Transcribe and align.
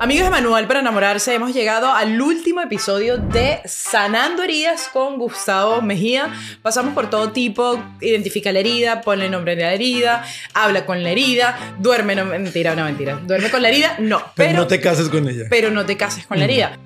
Amigos 0.00 0.24
de 0.24 0.30
Manual 0.30 0.66
para 0.66 0.80
Enamorarse, 0.80 1.34
hemos 1.34 1.54
llegado 1.54 1.90
al 1.90 2.20
último 2.20 2.60
episodio 2.60 3.16
de 3.16 3.60
Sanando 3.64 4.42
Heridas 4.42 4.88
con 4.92 5.18
Gustavo 5.18 5.80
Mejía. 5.82 6.32
Pasamos 6.62 6.94
por 6.94 7.08
todo 7.08 7.30
tipo, 7.30 7.80
identifica 8.00 8.50
la 8.52 8.58
herida, 8.58 9.00
ponle 9.00 9.30
nombre 9.30 9.54
de 9.56 9.62
la 9.62 9.72
herida, 9.72 10.24
habla 10.52 10.84
con 10.84 11.02
la 11.02 11.10
herida, 11.10 11.76
duerme, 11.78 12.16
no 12.16 12.24
mentira, 12.24 12.74
no 12.74 12.84
mentira, 12.84 13.20
duerme 13.24 13.50
con 13.50 13.62
la 13.62 13.68
herida, 13.68 13.96
no. 14.00 14.22
Pero, 14.34 14.58
no 14.58 14.66
te 14.66 14.80
cases 14.80 15.08
con 15.08 15.28
ella. 15.28 15.44
Pero 15.48 15.70
no 15.70 15.86
te 15.86 15.96
cases 15.96 16.26
con 16.26 16.38
la 16.38 16.44
herida. 16.44 16.76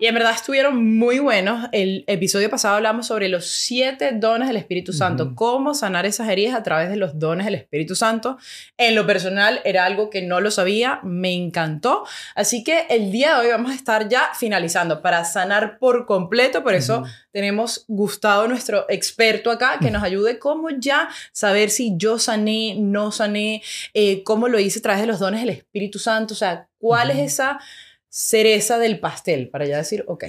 Y 0.00 0.06
en 0.06 0.14
verdad 0.14 0.32
estuvieron 0.32 0.96
muy 0.96 1.18
buenos. 1.18 1.68
El 1.72 2.04
episodio 2.06 2.48
pasado 2.48 2.76
hablamos 2.76 3.08
sobre 3.08 3.28
los 3.28 3.46
siete 3.46 4.12
dones 4.12 4.46
del 4.46 4.56
Espíritu 4.56 4.92
Santo, 4.92 5.34
cómo 5.34 5.74
sanar 5.74 6.06
esas 6.06 6.28
heridas 6.28 6.54
a 6.54 6.62
través 6.62 6.88
de 6.88 6.94
los 6.94 7.18
dones 7.18 7.46
del 7.46 7.56
Espíritu 7.56 7.96
Santo. 7.96 8.38
En 8.76 8.94
lo 8.94 9.08
personal 9.08 9.60
era 9.64 9.84
algo 9.84 10.08
que 10.08 10.22
no 10.22 10.40
lo 10.40 10.52
sabía, 10.52 11.00
me 11.02 11.32
encantó. 11.32 12.04
Así 12.36 12.62
que 12.62 12.86
el 12.90 13.10
día 13.10 13.34
de 13.34 13.40
hoy 13.40 13.50
vamos 13.50 13.72
a 13.72 13.74
estar 13.74 14.08
ya 14.08 14.30
finalizando 14.38 15.02
para 15.02 15.24
sanar 15.24 15.80
por 15.80 16.06
completo. 16.06 16.62
Por 16.62 16.74
eso 16.74 17.02
tenemos 17.32 17.84
Gustavo, 17.88 18.46
nuestro 18.46 18.86
experto 18.88 19.50
acá, 19.50 19.78
que 19.80 19.90
nos 19.90 20.04
ayude 20.04 20.38
cómo 20.38 20.70
ya 20.70 21.08
saber 21.32 21.70
si 21.70 21.94
yo 21.96 22.20
sané, 22.20 22.76
no 22.78 23.10
sané, 23.10 23.62
eh, 23.94 24.22
cómo 24.22 24.46
lo 24.46 24.60
hice 24.60 24.78
a 24.78 24.82
través 24.82 25.00
de 25.00 25.08
los 25.08 25.18
dones 25.18 25.40
del 25.40 25.50
Espíritu 25.50 25.98
Santo. 25.98 26.34
O 26.34 26.36
sea, 26.36 26.68
cuál 26.78 27.10
es 27.10 27.18
esa 27.18 27.58
cereza 28.08 28.78
del 28.78 29.00
pastel, 29.00 29.50
para 29.50 29.66
ya 29.66 29.78
decir, 29.78 30.04
ok. 30.06 30.24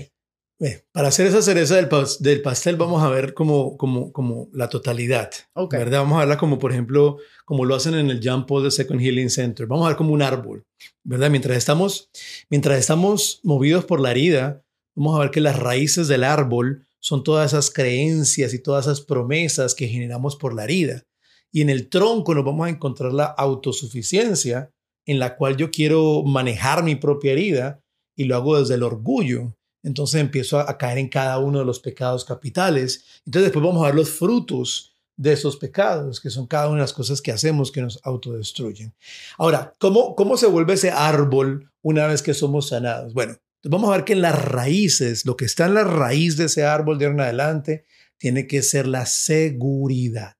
para 0.92 1.08
hacer 1.08 1.28
esa 1.28 1.42
cereza 1.42 1.76
del, 1.76 1.90
del, 2.20 2.42
pastel 2.42 2.76
vamos 2.76 3.02
a 3.02 3.10
ver 3.10 3.34
como, 3.34 3.78
como, 3.78 4.12
como 4.12 4.50
la 4.54 4.68
totalidad, 4.70 5.32
¿verdad? 5.72 6.00
Vamos 6.00 6.18
a 6.18 6.20
verla 6.20 6.38
como, 6.38 6.60
por 6.60 6.72
ejemplo, 6.72 7.18
como 7.46 7.66
lo 7.66 7.76
hacen 7.76 7.96
en 7.96 8.10
el 8.10 8.20
Jean 8.20 8.46
Paul 8.46 8.64
de 8.64 8.72
Second 8.72 9.00
Healing 9.02 9.30
Center. 9.30 9.68
Vamos 9.68 9.86
a 9.86 9.90
ver 9.90 9.98
como 9.98 10.12
un 10.12 10.22
árbol, 10.22 10.66
¿verdad? 11.04 11.30
Mientras 11.30 11.58
estamos, 11.58 12.10
mientras 12.50 12.78
estamos 12.78 13.40
movidos 13.44 13.86
por 13.86 14.02
la 14.02 14.12
herida, 14.12 14.64
vamos 14.96 15.16
a 15.16 15.22
ver 15.22 15.32
que 15.32 15.42
las 15.42 15.58
raíces 15.58 16.08
del 16.08 16.24
árbol 16.24 16.86
son 17.00 17.24
todas 17.24 17.54
esas 17.54 17.72
creencias 17.72 18.54
y 18.54 18.62
todas 18.62 18.86
esas 18.86 19.02
promesas 19.02 19.74
que 19.74 19.88
generamos 19.88 20.36
por 20.36 20.54
la 20.54 20.66
herida. 20.66 21.06
Y 21.52 21.62
en 21.62 21.70
el 21.70 21.90
tronco 21.90 22.36
nos 22.36 22.46
vamos 22.46 22.68
a 22.68 22.70
encontrar 22.70 23.14
la 23.14 23.26
autosuficiencia, 23.26 24.72
en 25.06 25.20
la 25.20 25.36
cual 25.36 25.58
yo 25.58 25.72
quiero 25.72 26.24
manejar 26.24 26.84
mi 26.84 26.96
propia 26.96 27.32
herida 27.32 27.82
y 28.16 28.26
lo 28.26 28.36
hago 28.36 28.60
desde 28.60 28.76
el 28.76 28.84
orgullo. 28.84 29.56
Entonces 29.84 30.20
empiezo 30.22 30.60
a, 30.60 30.78
caer 30.78 30.98
en 30.98 31.10
cada 31.10 31.40
uno 31.40 31.60
de 31.60 31.66
los 31.66 31.80
pecados 31.80 32.26
capitales. 32.26 33.06
Entonces 33.26 33.52
después 33.52 33.66
vamos 33.66 33.84
a 33.84 33.88
ver 33.88 33.96
los 33.96 34.10
frutos 34.10 34.96
de 35.16 35.34
esos 35.34 35.58
pecados, 35.58 36.20
que 36.20 36.30
son 36.30 36.48
cada 36.48 36.68
una 36.68 36.78
de 36.78 36.84
las 36.84 36.94
cosas 36.94 37.22
que 37.22 37.32
hacemos 37.32 37.72
que 37.72 37.82
nos 37.82 38.00
autodestruyen. 38.04 38.94
Ahora, 39.38 39.74
¿cómo, 39.80 40.16
cómo 40.16 40.38
se 40.38 40.48
vuelve 40.48 40.74
ese 40.74 40.92
árbol 40.92 41.72
una 41.82 42.08
vez 42.08 42.22
que 42.22 42.34
somos 42.34 42.70
sanados? 42.70 43.14
Bueno, 43.14 43.38
vamos 43.64 43.90
a 43.90 43.98
ver 43.98 44.06
que 44.06 44.14
en 44.14 44.22
las 44.22 44.42
raíces, 44.46 45.26
lo 45.26 45.36
que 45.36 45.46
está 45.46 45.66
en 45.66 45.74
la 45.74 45.84
raíz 45.84 46.38
de 46.38 46.46
ese 46.46 46.64
árbol 46.64 46.98
de 46.98 47.06
ahora 47.06 47.16
en 47.16 47.22
adelante, 47.22 47.86
tiene 48.18 48.48
que 48.48 48.62
ser 48.62 48.88
la 48.88 49.06
seguridad. 49.06 50.36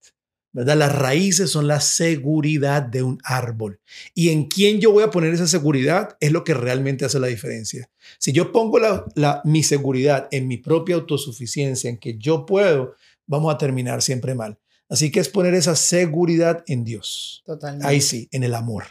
¿Verdad? 0.52 0.78
Las 0.78 0.96
raíces 0.98 1.50
son 1.50 1.68
la 1.68 1.80
seguridad 1.80 2.82
de 2.82 3.04
un 3.04 3.20
árbol. 3.24 3.80
Y 4.14 4.30
en 4.30 4.46
quién 4.46 4.80
yo 4.80 4.92
voy 4.92 5.04
a 5.04 5.12
poner 5.12 5.34
esa 5.34 5.48
seguridad 5.48 6.18
es 6.20 6.32
lo 6.32 6.44
que 6.44 6.54
realmente 6.54 7.06
hace 7.06 7.20
la 7.20 7.28
diferencia. 7.28 7.90
Si 8.18 8.32
yo 8.32 8.52
pongo 8.52 8.80
la, 8.80 9.42
mi 9.44 9.64
seguridad 9.64 10.28
en 10.32 10.48
mi 10.48 10.58
propia 10.58 10.96
autosuficiencia, 10.96 11.90
en 11.90 11.98
que 11.98 12.18
yo 12.18 12.46
puedo, 12.46 12.96
vamos 13.28 13.54
a 13.54 13.58
terminar 13.58 14.02
siempre 14.02 14.34
mal. 14.36 14.58
Así 14.90 15.12
que 15.12 15.20
es 15.20 15.30
poner 15.30 15.54
esa 15.54 15.76
seguridad 15.76 16.64
en 16.66 16.84
Dios. 16.84 17.44
Totalmente. 17.46 17.88
Ahí 17.88 18.02
sí, 18.02 18.28
en 18.32 18.44
el 18.44 18.56
amor. 18.56 18.86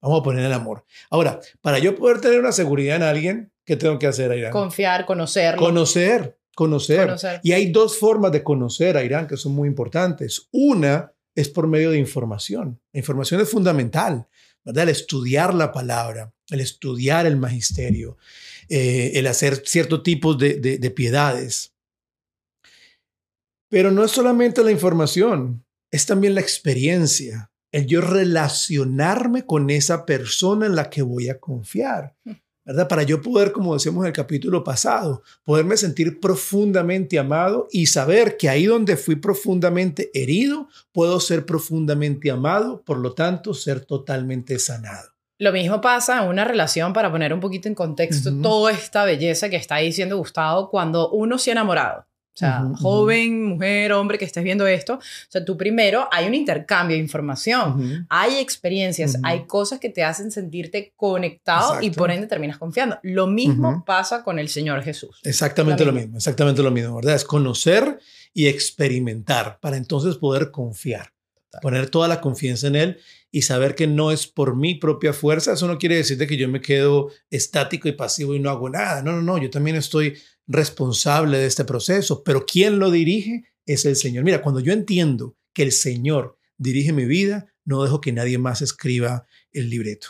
Vamos 0.00 0.20
a 0.20 0.22
poner 0.22 0.44
el 0.44 0.52
amor. 0.52 0.84
Ahora, 1.10 1.40
para 1.60 1.78
yo 1.78 1.96
poder 1.96 2.20
tener 2.20 2.38
una 2.38 2.52
seguridad 2.52 2.96
en 2.96 3.02
alguien, 3.02 3.52
¿qué 3.64 3.74
tengo 3.76 3.98
que 3.98 4.06
hacer, 4.06 4.30
Ayrán? 4.30 4.52
Confiar, 4.52 5.06
conocerlo. 5.06 5.60
Conocer. 5.60 6.38
Conocer. 6.54 7.16
Y 7.42 7.52
hay 7.52 7.70
dos 7.70 7.98
formas 7.98 8.32
de 8.32 8.42
conocer 8.42 8.96
a 8.96 9.04
Irán 9.04 9.26
que 9.26 9.36
son 9.36 9.52
muy 9.52 9.68
importantes. 9.68 10.48
Una 10.52 11.12
es 11.34 11.48
por 11.48 11.66
medio 11.66 11.90
de 11.90 11.98
información. 11.98 12.80
La 12.92 13.00
información 13.00 13.40
es 13.40 13.48
fundamental, 13.48 14.28
¿verdad? 14.64 14.84
El 14.84 14.90
estudiar 14.90 15.52
la 15.52 15.72
palabra, 15.72 16.32
el 16.48 16.60
estudiar 16.60 17.26
el 17.26 17.36
magisterio, 17.36 18.16
eh, 18.68 19.12
el 19.14 19.26
hacer 19.26 19.62
ciertos 19.66 20.02
tipos 20.02 20.38
de, 20.38 20.54
de 20.60 20.90
piedades. 20.90 21.74
Pero 23.68 23.90
no 23.90 24.04
es 24.04 24.12
solamente 24.12 24.62
la 24.62 24.70
información, 24.70 25.64
es 25.90 26.06
también 26.06 26.34
la 26.34 26.40
experiencia, 26.40 27.50
el 27.72 27.86
yo 27.86 28.00
relacionarme 28.00 29.46
con 29.46 29.68
esa 29.68 30.06
persona 30.06 30.66
en 30.66 30.76
la 30.76 30.90
que 30.90 31.02
voy 31.02 31.28
a 31.28 31.40
confiar. 31.40 32.14
¿Verdad? 32.64 32.88
Para 32.88 33.02
yo 33.02 33.20
poder, 33.20 33.52
como 33.52 33.74
decíamos 33.74 34.02
en 34.04 34.08
el 34.08 34.12
capítulo 34.12 34.64
pasado, 34.64 35.22
poderme 35.44 35.76
sentir 35.76 36.20
profundamente 36.20 37.18
amado 37.18 37.68
y 37.70 37.86
saber 37.86 38.36
que 38.36 38.48
ahí 38.48 38.66
donde 38.66 38.96
fui 38.96 39.16
profundamente 39.16 40.10
herido, 40.14 40.68
puedo 40.92 41.20
ser 41.20 41.44
profundamente 41.44 42.30
amado, 42.30 42.82
por 42.84 42.98
lo 42.98 43.12
tanto, 43.12 43.54
ser 43.54 43.84
totalmente 43.84 44.58
sanado. 44.58 45.10
Lo 45.38 45.52
mismo 45.52 45.80
pasa 45.80 46.22
en 46.22 46.28
una 46.28 46.44
relación, 46.44 46.92
para 46.92 47.10
poner 47.10 47.34
un 47.34 47.40
poquito 47.40 47.68
en 47.68 47.74
contexto 47.74 48.30
toda 48.40 48.70
esta 48.72 49.04
belleza 49.04 49.50
que 49.50 49.56
está 49.56 49.78
diciendo 49.78 50.16
Gustavo, 50.16 50.70
cuando 50.70 51.10
uno 51.10 51.38
se 51.38 51.50
ha 51.50 51.52
enamorado. 51.52 52.06
O 52.34 52.36
sea, 52.36 52.64
joven, 52.80 53.44
mujer, 53.44 53.92
hombre 53.92 54.18
que 54.18 54.24
estés 54.24 54.42
viendo 54.42 54.66
esto, 54.66 54.94
o 54.94 55.00
sea, 55.28 55.44
tú 55.44 55.56
primero 55.56 56.08
hay 56.10 56.26
un 56.26 56.34
intercambio 56.34 56.96
de 56.96 57.00
información, 57.00 58.06
hay 58.08 58.38
experiencias, 58.38 59.18
hay 59.22 59.46
cosas 59.46 59.78
que 59.78 59.88
te 59.88 60.02
hacen 60.02 60.32
sentirte 60.32 60.92
conectado 60.96 61.80
y 61.80 61.90
por 61.90 62.10
ende 62.10 62.26
terminas 62.26 62.58
confiando. 62.58 62.98
Lo 63.04 63.28
mismo 63.28 63.84
pasa 63.86 64.24
con 64.24 64.40
el 64.40 64.48
Señor 64.48 64.82
Jesús. 64.82 65.20
Exactamente 65.22 65.84
lo 65.84 65.92
mismo. 65.92 66.16
exactamente 66.16 66.60
lo 66.60 66.72
mismo, 66.72 66.96
¿verdad? 66.96 67.14
Es 67.14 67.24
conocer 67.24 68.00
y 68.32 68.48
experimentar 68.48 69.60
para 69.60 69.76
entonces 69.76 70.16
poder 70.16 70.50
confiar, 70.50 71.12
poner 71.62 71.88
toda 71.88 72.08
la 72.08 72.20
confianza 72.20 72.66
en 72.66 72.74
Él 72.74 72.98
y 73.30 73.42
saber 73.42 73.74
que 73.74 73.86
no 73.86 74.10
es 74.10 74.26
por 74.26 74.56
mi 74.56 74.74
propia 74.74 75.12
fuerza. 75.12 75.52
Eso 75.52 75.66
no 75.66 75.78
quiere 75.78 75.96
decir 75.96 76.18
que 76.26 76.36
yo 76.36 76.48
me 76.48 76.60
quedo 76.60 77.10
estático 77.30 77.88
y 77.88 77.92
pasivo 77.92 78.34
y 78.34 78.40
no 78.40 78.50
hago 78.50 78.70
nada. 78.70 79.02
No, 79.02 79.12
no, 79.12 79.22
no, 79.22 79.38
yo 79.38 79.50
también 79.50 79.76
estoy 79.76 80.16
responsable 80.46 81.38
de 81.38 81.46
este 81.46 81.64
proceso, 81.64 82.22
pero 82.22 82.44
quien 82.46 82.78
lo 82.78 82.90
dirige 82.90 83.44
es 83.66 83.84
el 83.84 83.96
Señor. 83.96 84.24
Mira, 84.24 84.42
cuando 84.42 84.60
yo 84.60 84.72
entiendo 84.72 85.36
que 85.52 85.62
el 85.62 85.72
Señor 85.72 86.38
dirige 86.58 86.92
mi 86.92 87.04
vida, 87.04 87.46
no 87.64 87.82
dejo 87.82 88.00
que 88.00 88.12
nadie 88.12 88.38
más 88.38 88.62
escriba 88.62 89.26
el 89.52 89.70
libreto. 89.70 90.08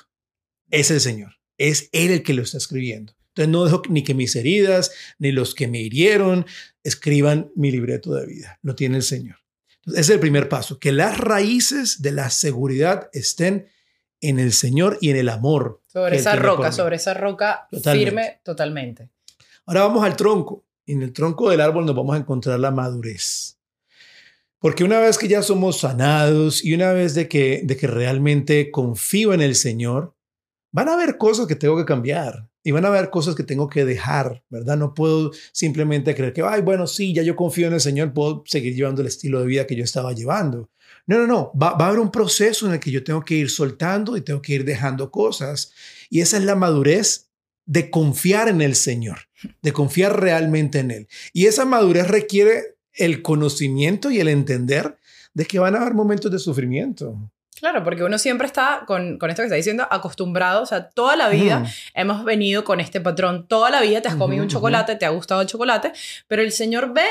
Es 0.70 0.90
el 0.90 1.00
Señor, 1.00 1.36
es 1.58 1.88
Él 1.92 2.10
el 2.10 2.22
que 2.22 2.34
lo 2.34 2.42
está 2.42 2.58
escribiendo. 2.58 3.14
Entonces 3.28 3.50
no 3.50 3.64
dejo 3.64 3.82
ni 3.88 4.04
que 4.04 4.14
mis 4.14 4.36
heridas, 4.36 4.92
ni 5.18 5.32
los 5.32 5.54
que 5.54 5.66
me 5.66 5.80
hirieron, 5.80 6.46
escriban 6.84 7.50
mi 7.56 7.70
libreto 7.72 8.14
de 8.14 8.26
vida. 8.26 8.58
Lo 8.62 8.74
tiene 8.74 8.96
el 8.96 9.02
Señor. 9.02 9.36
ese 9.86 10.00
es 10.00 10.10
el 10.10 10.20
primer 10.20 10.48
paso, 10.48 10.78
que 10.78 10.92
las 10.92 11.18
raíces 11.18 12.00
de 12.00 12.12
la 12.12 12.30
seguridad 12.30 13.08
estén 13.12 13.66
en 14.20 14.38
el 14.38 14.52
Señor 14.52 14.98
y 15.00 15.10
en 15.10 15.16
el 15.16 15.28
amor. 15.28 15.80
Sobre 15.86 16.16
esa 16.16 16.36
roca, 16.36 16.72
sobre 16.72 16.96
esa 16.96 17.12
roca 17.12 17.68
firme 17.82 18.40
totalmente. 18.44 19.10
Ahora 19.66 19.82
vamos 19.82 20.04
al 20.04 20.16
tronco. 20.16 20.64
En 20.86 21.02
el 21.02 21.12
tronco 21.12 21.48
del 21.48 21.60
árbol 21.60 21.86
nos 21.86 21.96
vamos 21.96 22.14
a 22.14 22.18
encontrar 22.18 22.60
la 22.60 22.70
madurez. 22.70 23.58
Porque 24.58 24.84
una 24.84 24.98
vez 24.98 25.18
que 25.18 25.28
ya 25.28 25.42
somos 25.42 25.80
sanados 25.80 26.64
y 26.64 26.74
una 26.74 26.92
vez 26.92 27.14
de 27.14 27.28
que, 27.28 27.62
de 27.64 27.76
que 27.76 27.86
realmente 27.86 28.70
confío 28.70 29.32
en 29.32 29.40
el 29.40 29.54
Señor, 29.54 30.14
van 30.72 30.88
a 30.88 30.94
haber 30.94 31.18
cosas 31.18 31.46
que 31.46 31.56
tengo 31.56 31.76
que 31.76 31.84
cambiar 31.84 32.48
y 32.62 32.72
van 32.72 32.84
a 32.84 32.88
haber 32.88 33.10
cosas 33.10 33.34
que 33.34 33.42
tengo 33.42 33.68
que 33.68 33.84
dejar, 33.84 34.42
¿verdad? 34.48 34.76
No 34.76 34.94
puedo 34.94 35.32
simplemente 35.52 36.14
creer 36.14 36.32
que, 36.32 36.42
ay, 36.42 36.62
bueno, 36.62 36.86
sí, 36.86 37.14
ya 37.14 37.22
yo 37.22 37.36
confío 37.36 37.66
en 37.66 37.74
el 37.74 37.80
Señor, 37.80 38.14
puedo 38.14 38.42
seguir 38.46 38.74
llevando 38.74 39.02
el 39.02 39.08
estilo 39.08 39.40
de 39.40 39.46
vida 39.46 39.66
que 39.66 39.76
yo 39.76 39.84
estaba 39.84 40.12
llevando. 40.12 40.70
No, 41.06 41.18
no, 41.18 41.26
no, 41.26 41.52
va 41.60 41.76
a 41.78 41.88
haber 41.88 42.00
un 42.00 42.10
proceso 42.10 42.66
en 42.66 42.72
el 42.72 42.80
que 42.80 42.90
yo 42.90 43.04
tengo 43.04 43.22
que 43.22 43.34
ir 43.34 43.50
soltando 43.50 44.16
y 44.16 44.22
tengo 44.22 44.40
que 44.40 44.54
ir 44.54 44.64
dejando 44.64 45.10
cosas. 45.10 45.72
Y 46.08 46.20
esa 46.20 46.38
es 46.38 46.44
la 46.44 46.54
madurez 46.54 47.23
de 47.66 47.90
confiar 47.90 48.48
en 48.48 48.60
el 48.60 48.74
Señor, 48.74 49.28
de 49.62 49.72
confiar 49.72 50.20
realmente 50.20 50.80
en 50.80 50.90
Él. 50.90 51.08
Y 51.32 51.46
esa 51.46 51.64
madurez 51.64 52.08
requiere 52.08 52.76
el 52.92 53.22
conocimiento 53.22 54.10
y 54.10 54.20
el 54.20 54.28
entender 54.28 54.96
de 55.32 55.46
que 55.46 55.58
van 55.58 55.74
a 55.74 55.80
haber 55.80 55.94
momentos 55.94 56.30
de 56.30 56.38
sufrimiento. 56.38 57.18
Claro, 57.58 57.84
porque 57.84 58.02
uno 58.02 58.18
siempre 58.18 58.46
está, 58.46 58.82
con, 58.86 59.14
esto 59.14 59.26
que 59.26 59.42
está 59.42 59.54
diciendo, 59.54 59.86
acostumbrado, 59.90 60.62
o 60.62 60.66
sea, 60.66 60.90
toda 60.90 61.16
la 61.16 61.28
vida 61.28 61.64
hemos 61.94 62.24
venido 62.24 62.64
con 62.64 62.80
este 62.80 63.00
patrón, 63.00 63.46
toda 63.46 63.70
la 63.70 63.80
vida 63.80 64.02
te 64.02 64.08
has 64.08 64.16
comido 64.16 64.42
un 64.42 64.48
chocolate, 64.48 64.96
te 64.96 65.06
ha 65.06 65.10
gustado 65.10 65.40
el 65.40 65.46
chocolate, 65.46 65.92
pero 66.26 66.42
el 66.42 66.52
Señor 66.52 66.92
ve 66.92 67.06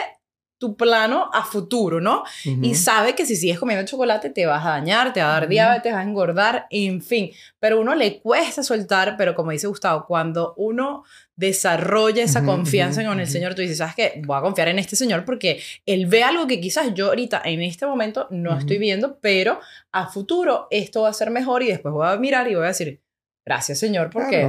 tu 0.63 0.77
plano 0.77 1.29
a 1.33 1.43
futuro, 1.43 1.99
¿no? 1.99 2.23
Y 2.45 2.75
sabe 2.75 3.15
que 3.15 3.25
si 3.25 3.35
sigues 3.35 3.59
comiendo 3.59 3.85
chocolate 3.85 4.29
te 4.29 4.45
vas 4.45 4.65
a 4.65 4.69
dañar, 4.69 5.11
te 5.11 5.19
va 5.19 5.27
a 5.27 5.39
dar 5.41 5.49
diabetes, 5.49 5.91
vas 5.91 6.05
a 6.05 6.07
engordar, 6.07 6.67
en 6.69 7.01
fin. 7.01 7.31
Pero 7.59 7.81
uno 7.81 7.95
le 7.95 8.21
cuesta 8.21 8.63
soltar, 8.63 9.15
pero 9.17 9.35
como 9.35 9.51
dice 9.51 9.67
Gustavo, 9.67 10.05
cuando 10.07 10.53
uno 10.55 11.03
desarrolla 11.35 12.23
esa 12.23 12.45
confianza 12.45 13.03
con 13.03 13.19
el 13.19 13.27
Señor, 13.27 13.55
tú 13.55 13.61
dices, 13.61 13.79
¿sabes 13.79 13.95
qué? 13.95 14.21
Voy 14.25 14.37
a 14.37 14.41
confiar 14.41 14.69
en 14.69 14.79
este 14.79 14.95
Señor 14.95 15.25
porque 15.25 15.61
Él 15.85 16.05
ve 16.05 16.23
algo 16.23 16.47
que 16.47 16.61
quizás 16.61 16.93
yo 16.93 17.07
ahorita 17.07 17.41
en 17.43 17.61
este 17.61 17.85
momento 17.85 18.27
no 18.31 18.57
estoy 18.57 18.77
viendo, 18.77 19.19
pero 19.19 19.59
a 19.91 20.07
futuro 20.07 20.69
esto 20.71 21.01
va 21.01 21.09
a 21.09 21.13
ser 21.13 21.29
mejor 21.29 21.61
y 21.61 21.67
después 21.67 21.93
voy 21.93 22.07
a 22.07 22.15
mirar 22.15 22.49
y 22.49 22.55
voy 22.55 22.63
a 22.63 22.67
decir, 22.67 23.01
Gracias, 23.45 23.79
Señor, 23.79 24.09
porque... 24.09 24.45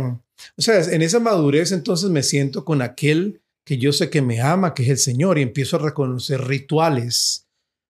O 0.57 0.63
sea, 0.63 0.81
en 0.81 1.03
esa 1.03 1.21
madurez 1.21 1.73
entonces 1.73 2.11
me 2.11 2.23
siento 2.23 2.65
con 2.65 2.83
aquel 2.83 3.41
que 3.65 3.79
yo 3.79 3.93
sé 3.93 4.11
que 4.11 4.23
me 4.23 4.41
ama, 4.41 4.75
que 4.75 4.83
es 4.83 4.89
el 4.89 4.99
Señor, 4.99 5.39
y 5.39 5.43
empiezo 5.43 5.77
a 5.77 5.81
reconocer 5.81 6.47
rituales, 6.47 7.49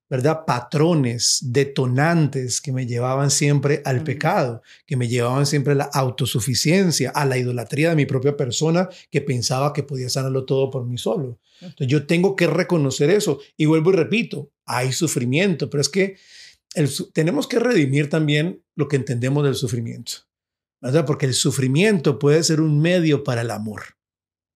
¿verdad? 0.08 0.44
Patrones, 0.46 1.40
detonantes 1.42 2.60
que 2.60 2.72
me 2.72 2.86
llevaban 2.86 3.30
siempre 3.30 3.82
al 3.84 4.04
pecado, 4.04 4.62
que 4.86 4.96
me 4.96 5.08
llevaban 5.08 5.46
siempre 5.46 5.72
a 5.72 5.76
la 5.76 5.84
autosuficiencia, 5.84 7.10
a 7.10 7.24
la 7.24 7.38
idolatría 7.38 7.90
de 7.90 7.96
mi 7.96 8.06
propia 8.06 8.36
persona, 8.36 8.88
que 9.10 9.20
pensaba 9.20 9.72
que 9.72 9.82
podía 9.82 10.08
sanarlo 10.08 10.44
todo 10.44 10.70
por 10.70 10.86
mí 10.86 10.98
solo. 10.98 11.40
Entonces 11.60 11.88
yo 11.88 12.06
tengo 12.06 12.36
que 12.36 12.46
reconocer 12.46 13.10
eso. 13.10 13.40
Y 13.56 13.66
vuelvo 13.66 13.90
y 13.90 13.96
repito, 13.96 14.50
hay 14.66 14.92
sufrimiento, 14.92 15.70
pero 15.70 15.80
es 15.80 15.88
que 15.88 16.16
tenemos 17.12 17.46
que 17.46 17.58
redimir 17.58 18.08
también 18.08 18.62
lo 18.76 18.88
que 18.88 18.96
entendemos 18.96 19.44
del 19.44 19.54
sufrimiento. 19.54 20.12
¿verdad? 20.84 21.06
Porque 21.06 21.24
el 21.24 21.32
sufrimiento 21.32 22.18
puede 22.18 22.42
ser 22.42 22.60
un 22.60 22.78
medio 22.78 23.24
para 23.24 23.40
el 23.40 23.50
amor. 23.50 23.93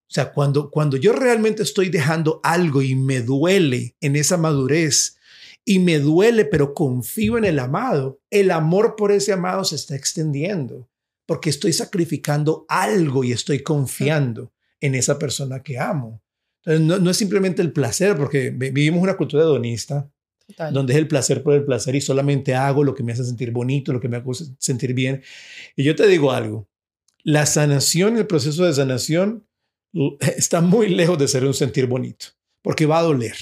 O 0.09 0.11
sea, 0.11 0.33
cuando, 0.33 0.71
cuando 0.71 0.97
yo 0.97 1.13
realmente 1.13 1.63
estoy 1.63 1.91
dejando 1.91 2.41
algo 2.43 2.81
y 2.81 2.95
me 2.95 3.21
duele 3.21 3.95
en 4.01 4.17
esa 4.17 4.39
madurez 4.39 5.19
y 5.65 5.81
me 5.81 5.99
duele, 5.99 6.47
pero 6.47 6.73
confío 6.73 7.37
en 7.37 7.45
el 7.45 7.59
amado, 7.59 8.21
el 8.31 8.51
amor 8.51 8.97
por 8.97 9.13
ese 9.13 9.33
amado 9.33 9.65
se 9.65 9.77
está 9.77 9.95
extendiendo 9.97 10.89
porque 11.27 11.51
estoy 11.51 11.75
sacrificando 11.75 12.65
algo 12.69 13.23
y 13.23 13.33
estoy 13.33 13.63
confiando 13.63 14.51
en 14.81 14.95
esa 14.95 15.19
persona 15.19 15.63
que 15.63 15.79
amo. 15.79 16.23
Entonces, 16.65 16.87
no, 16.87 16.99
no 16.99 17.11
es 17.11 17.19
simplemente 17.19 17.61
el 17.61 17.73
placer, 17.73 18.17
porque 18.17 18.49
vivimos 18.49 19.03
una 19.03 19.19
cultura 19.19 19.43
hedonista 19.43 20.11
donde 20.73 20.95
es 20.95 20.99
el 20.99 21.09
placer 21.09 21.43
por 21.43 21.53
el 21.53 21.65
placer 21.65 21.95
y 21.95 22.01
solamente 22.01 22.55
hago 22.55 22.83
lo 22.83 22.95
que 22.95 23.03
me 23.03 23.13
hace 23.13 23.25
sentir 23.25 23.51
bonito, 23.51 23.93
lo 23.93 24.01
que 24.01 24.09
me 24.09 24.17
hace 24.17 24.47
sentir 24.59 24.95
bien. 24.95 25.23
Y 25.77 25.85
yo 25.85 25.95
te 25.95 26.07
digo 26.07 26.33
algo, 26.33 26.67
la 27.23 27.45
sanación, 27.45 28.17
el 28.17 28.27
proceso 28.27 28.65
de 28.65 28.73
sanación 28.73 29.47
está 30.21 30.61
muy 30.61 30.89
lejos 30.89 31.19
de 31.19 31.29
ser 31.29 31.45
un 31.45 31.55
sentir 31.55 31.87
bonito, 31.87 32.27
porque 32.63 32.87
va 32.87 32.99
a 32.99 33.03
doler, 33.03 33.37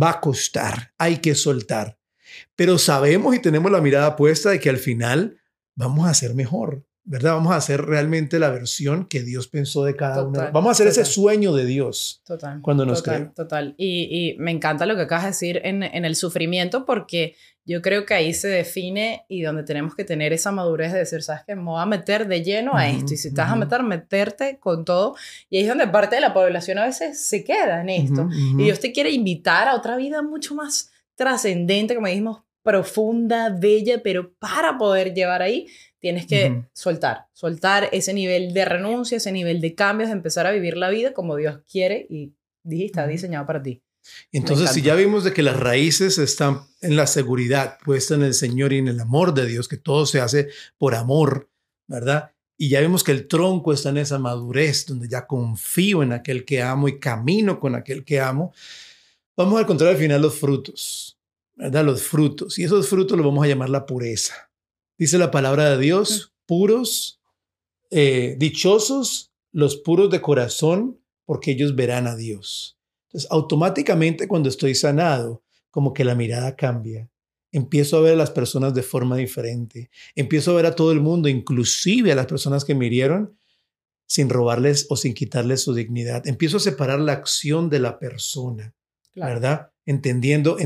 va 0.00 0.10
a 0.10 0.20
costar, 0.20 0.92
hay 0.98 1.18
que 1.18 1.34
soltar. 1.34 1.98
Pero 2.56 2.78
sabemos 2.78 3.34
y 3.34 3.40
tenemos 3.40 3.70
la 3.70 3.80
mirada 3.80 4.16
puesta 4.16 4.50
de 4.50 4.60
que 4.60 4.70
al 4.70 4.78
final 4.78 5.38
vamos 5.74 6.08
a 6.08 6.14
ser 6.14 6.34
mejor. 6.34 6.84
¿verdad? 7.04 7.34
Vamos 7.34 7.52
a 7.52 7.56
hacer 7.56 7.82
realmente 7.82 8.38
la 8.38 8.50
versión 8.50 9.06
que 9.06 9.22
Dios 9.22 9.46
pensó 9.46 9.84
de 9.84 9.94
cada 9.94 10.24
uno. 10.24 10.40
Vamos 10.52 10.68
a 10.68 10.72
hacer 10.72 10.86
ese 10.86 11.04
sueño 11.04 11.52
de 11.52 11.66
Dios 11.66 12.22
total, 12.24 12.60
cuando 12.62 12.86
nos 12.86 13.02
total, 13.02 13.32
Total. 13.34 13.74
Y, 13.76 14.34
me 14.38 14.50
encanta 14.50 14.86
lo 14.86 14.96
que 14.96 15.02
acabas 15.02 15.24
de 15.24 15.30
decir 15.30 15.60
en, 15.64 15.82
el 15.82 16.16
sufrimiento 16.16 16.86
porque 16.86 17.36
yo 17.64 17.82
creo 17.82 18.04
que 18.06 18.14
ahí 18.14 18.34
se 18.34 18.48
define 18.48 19.24
y 19.28 19.42
donde 19.42 19.62
tenemos 19.62 19.94
que 19.94 20.04
tener 20.04 20.32
esa 20.32 20.52
madurez 20.52 20.92
de 20.92 21.00
decir, 21.00 21.22
¿sabes 21.22 21.42
qué? 21.46 21.54
Me 21.56 21.62
voy 21.62 21.80
a 21.80 21.86
meter 21.86 22.28
de 22.28 22.42
lleno 22.42 22.76
a 22.76 22.88
esto. 22.88 23.14
Y 23.14 23.16
si 23.16 23.30
vas 23.30 23.50
a 23.50 23.56
meter, 23.56 23.82
meterte 23.82 24.58
con 24.58 24.84
todo. 24.84 25.16
Y 25.50 25.56
ahí 25.56 25.62
es 25.62 25.68
donde 25.68 25.86
parte 25.88 26.16
de 26.16 26.20
la 26.20 26.34
población 26.34 26.78
a 26.78 26.84
veces 26.84 27.20
se 27.20 27.44
queda 27.44 27.80
en 27.80 27.88
esto. 27.88 28.28
Y 28.32 28.64
Dios 28.64 28.80
te 28.80 28.92
quiere 28.92 29.10
invitar 29.10 29.68
a 29.68 29.74
otra 29.74 29.96
vida 29.96 30.22
mucho 30.22 30.54
más 30.54 30.90
trascendente, 31.14 31.94
como 31.94 32.08
dijimos, 32.08 32.42
profunda, 32.62 33.50
bella, 33.50 34.02
pero 34.02 34.32
para 34.34 34.78
poder 34.78 35.12
llevar 35.14 35.42
ahí 35.42 35.66
Tienes 36.04 36.26
que 36.26 36.66
soltar, 36.74 37.28
soltar 37.32 37.88
ese 37.90 38.12
nivel 38.12 38.52
de 38.52 38.66
renuncia, 38.66 39.16
ese 39.16 39.32
nivel 39.32 39.62
de 39.62 39.74
cambios, 39.74 40.10
de 40.10 40.16
empezar 40.16 40.46
a 40.46 40.50
vivir 40.50 40.76
la 40.76 40.90
vida 40.90 41.14
como 41.14 41.34
Dios 41.34 41.62
quiere 41.66 42.06
y 42.10 42.34
está 42.68 43.06
diseñado 43.06 43.46
para 43.46 43.62
ti. 43.62 43.82
Entonces, 44.32 44.70
si 44.70 44.82
ya 44.82 44.94
vimos 44.94 45.24
de 45.24 45.32
que 45.32 45.42
las 45.42 45.58
raíces 45.58 46.18
están 46.18 46.62
en 46.80 46.96
la 46.96 47.06
seguridad, 47.06 47.78
puesta 47.84 48.14
en 48.14 48.22
el 48.22 48.34
Señor 48.34 48.72
y 48.72 48.78
en 48.78 48.88
el 48.88 49.00
amor 49.00 49.34
de 49.34 49.46
Dios, 49.46 49.68
que 49.68 49.76
todo 49.76 50.06
se 50.06 50.20
hace 50.20 50.48
por 50.78 50.94
amor, 50.94 51.48
¿verdad? 51.86 52.32
Y 52.56 52.68
ya 52.68 52.80
vimos 52.80 53.02
que 53.02 53.12
el 53.12 53.26
tronco 53.26 53.72
está 53.72 53.88
en 53.88 53.98
esa 53.98 54.18
madurez, 54.18 54.86
donde 54.86 55.08
ya 55.08 55.26
confío 55.26 56.02
en 56.02 56.12
aquel 56.12 56.44
que 56.44 56.62
amo 56.62 56.88
y 56.88 56.98
camino 56.98 57.58
con 57.58 57.74
aquel 57.74 58.04
que 58.04 58.20
amo. 58.20 58.52
Vamos 59.36 59.58
a 59.58 59.62
encontrar 59.62 59.90
al 59.90 59.96
final 59.96 60.22
los 60.22 60.38
frutos, 60.38 61.18
¿verdad? 61.54 61.84
Los 61.84 62.02
frutos. 62.02 62.58
Y 62.58 62.64
esos 62.64 62.88
frutos 62.88 63.16
los 63.16 63.26
vamos 63.26 63.44
a 63.44 63.48
llamar 63.48 63.70
la 63.70 63.86
pureza. 63.86 64.50
Dice 64.96 65.18
la 65.18 65.30
palabra 65.30 65.70
de 65.70 65.78
Dios, 65.78 66.32
puros, 66.46 67.20
eh, 67.90 68.36
dichosos 68.38 69.32
los 69.50 69.76
puros 69.76 70.10
de 70.10 70.20
corazón, 70.20 71.00
porque 71.24 71.52
ellos 71.52 71.76
verán 71.76 72.06
a 72.06 72.16
Dios. 72.16 72.76
Entonces, 73.14 73.30
automáticamente 73.30 74.26
cuando 74.26 74.48
estoy 74.48 74.74
sanado, 74.74 75.44
como 75.70 75.94
que 75.94 76.04
la 76.04 76.16
mirada 76.16 76.56
cambia. 76.56 77.08
Empiezo 77.52 77.96
a 77.96 78.00
ver 78.00 78.14
a 78.14 78.16
las 78.16 78.32
personas 78.32 78.74
de 78.74 78.82
forma 78.82 79.16
diferente. 79.16 79.88
Empiezo 80.16 80.50
a 80.50 80.54
ver 80.56 80.66
a 80.66 80.74
todo 80.74 80.90
el 80.90 81.00
mundo, 81.00 81.28
inclusive 81.28 82.10
a 82.10 82.16
las 82.16 82.26
personas 82.26 82.64
que 82.64 82.74
me 82.74 82.86
hirieron, 82.86 83.38
sin 84.08 84.28
robarles 84.28 84.86
o 84.88 84.96
sin 84.96 85.14
quitarles 85.14 85.62
su 85.62 85.74
dignidad. 85.74 86.26
Empiezo 86.26 86.56
a 86.56 86.60
separar 86.60 86.98
la 86.98 87.12
acción 87.12 87.70
de 87.70 87.78
la 87.78 88.00
persona, 88.00 88.74
¿verdad? 89.14 89.70
entendiendo, 89.86 90.56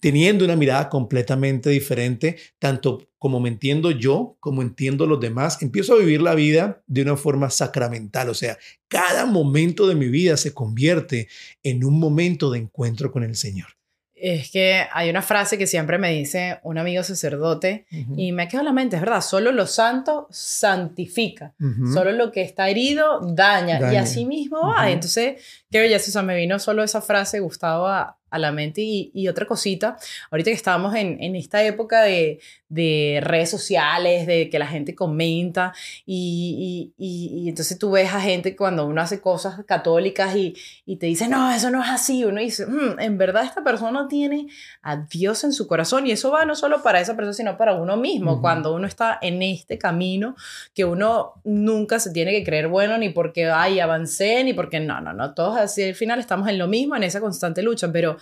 teniendo 0.00 0.44
una 0.44 0.56
mirada 0.56 0.88
completamente 0.88 1.70
diferente, 1.70 2.36
tanto 2.58 3.08
como 3.18 3.40
me 3.40 3.48
entiendo 3.48 3.90
yo, 3.90 4.36
como 4.40 4.62
entiendo 4.62 5.06
los 5.06 5.20
demás, 5.20 5.62
empiezo 5.62 5.94
a 5.94 5.98
vivir 5.98 6.20
la 6.20 6.34
vida 6.34 6.82
de 6.86 7.02
una 7.02 7.16
forma 7.16 7.50
sacramental, 7.50 8.28
o 8.28 8.34
sea, 8.34 8.58
cada 8.88 9.26
momento 9.26 9.88
de 9.88 9.94
mi 9.94 10.08
vida 10.08 10.36
se 10.36 10.52
convierte 10.52 11.28
en 11.62 11.84
un 11.84 11.98
momento 11.98 12.50
de 12.50 12.58
encuentro 12.58 13.10
con 13.10 13.24
el 13.24 13.34
Señor. 13.36 13.68
Es 14.18 14.50
que 14.50 14.86
hay 14.92 15.10
una 15.10 15.20
frase 15.20 15.58
que 15.58 15.66
siempre 15.66 15.98
me 15.98 16.10
dice 16.10 16.58
un 16.62 16.78
amigo 16.78 17.02
sacerdote 17.02 17.84
y 18.16 18.32
me 18.32 18.48
queda 18.48 18.60
en 18.60 18.64
la 18.66 18.72
mente, 18.72 18.96
es 18.96 19.02
verdad, 19.02 19.20
solo 19.20 19.52
lo 19.52 19.66
santo 19.66 20.26
santifica, 20.30 21.52
solo 21.92 22.12
lo 22.12 22.32
que 22.32 22.40
está 22.40 22.70
herido 22.70 23.20
daña, 23.20 23.92
y 23.92 23.96
así 23.96 24.24
mismo 24.24 24.68
va. 24.68 24.90
Entonces, 24.90 25.42
qué 25.70 25.80
belleza, 25.80 26.08
o 26.08 26.12
sea, 26.12 26.22
me 26.22 26.34
vino 26.34 26.58
solo 26.58 26.82
esa 26.82 27.02
frase, 27.02 27.40
Gustavo, 27.40 27.88
a, 27.88 28.16
a 28.30 28.38
la 28.38 28.52
mente. 28.52 28.82
Y, 28.82 29.26
otra 29.28 29.46
cosita, 29.46 29.96
ahorita 30.30 30.50
que 30.50 30.56
estábamos 30.56 30.94
en, 30.94 31.20
en 31.20 31.34
esta 31.34 31.62
época 31.64 32.02
de, 32.02 32.38
de, 32.68 33.20
redes 33.22 33.50
sociales, 33.50 34.26
de 34.26 34.48
que 34.48 34.58
la 34.58 34.66
gente 34.66 34.94
comenta, 34.94 35.72
y, 36.04 36.92
y, 36.96 37.48
entonces 37.48 37.78
tú 37.78 37.90
ves 37.90 38.12
a 38.12 38.20
gente 38.20 38.54
cuando 38.54 38.86
uno 38.86 39.00
hace 39.00 39.20
cosas 39.20 39.64
católicas 39.66 40.36
y, 40.36 40.54
te 40.96 41.06
dice, 41.06 41.28
no, 41.28 41.52
eso 41.52 41.70
no 41.70 41.82
es 41.82 41.90
así, 41.90 42.24
uno 42.24 42.40
dice, 42.40 42.66
mm, 42.66 43.00
en 43.00 43.18
verdad 43.18 43.44
esta 43.44 43.64
persona 43.64 44.06
tiene 44.08 44.46
a 44.82 44.96
Dios 44.96 45.44
en 45.44 45.52
su 45.52 45.66
corazón, 45.66 46.06
y 46.06 46.12
eso 46.12 46.30
va 46.30 46.44
no 46.44 46.54
solo 46.54 46.82
para 46.82 47.00
esa 47.00 47.16
persona, 47.16 47.34
sino 47.34 47.56
para 47.56 47.74
uno 47.74 47.96
mismo, 47.96 48.40
cuando 48.40 48.74
uno 48.74 48.86
está 48.86 49.18
en 49.20 49.42
este 49.42 49.78
camino, 49.78 50.36
que 50.74 50.84
uno 50.84 51.34
nunca 51.44 51.98
se 51.98 52.12
tiene 52.12 52.30
que 52.32 52.44
creer 52.44 52.68
bueno, 52.68 52.96
ni 52.98 53.10
porque, 53.10 53.46
ay, 53.50 53.80
avancé, 53.80 54.44
ni 54.44 54.54
porque, 54.54 54.80
no, 54.80 55.00
no, 55.00 55.12
no, 55.12 55.34
todos 55.34 55.56
así 55.56 55.82
al 55.82 55.94
final 55.94 56.20
estamos 56.20 56.48
en 56.48 56.58
lo 56.58 56.68
mismo, 56.68 56.96
en 56.96 57.02
esa 57.02 57.20
constante 57.20 57.62
lucha, 57.62 57.90
pero 57.92 58.15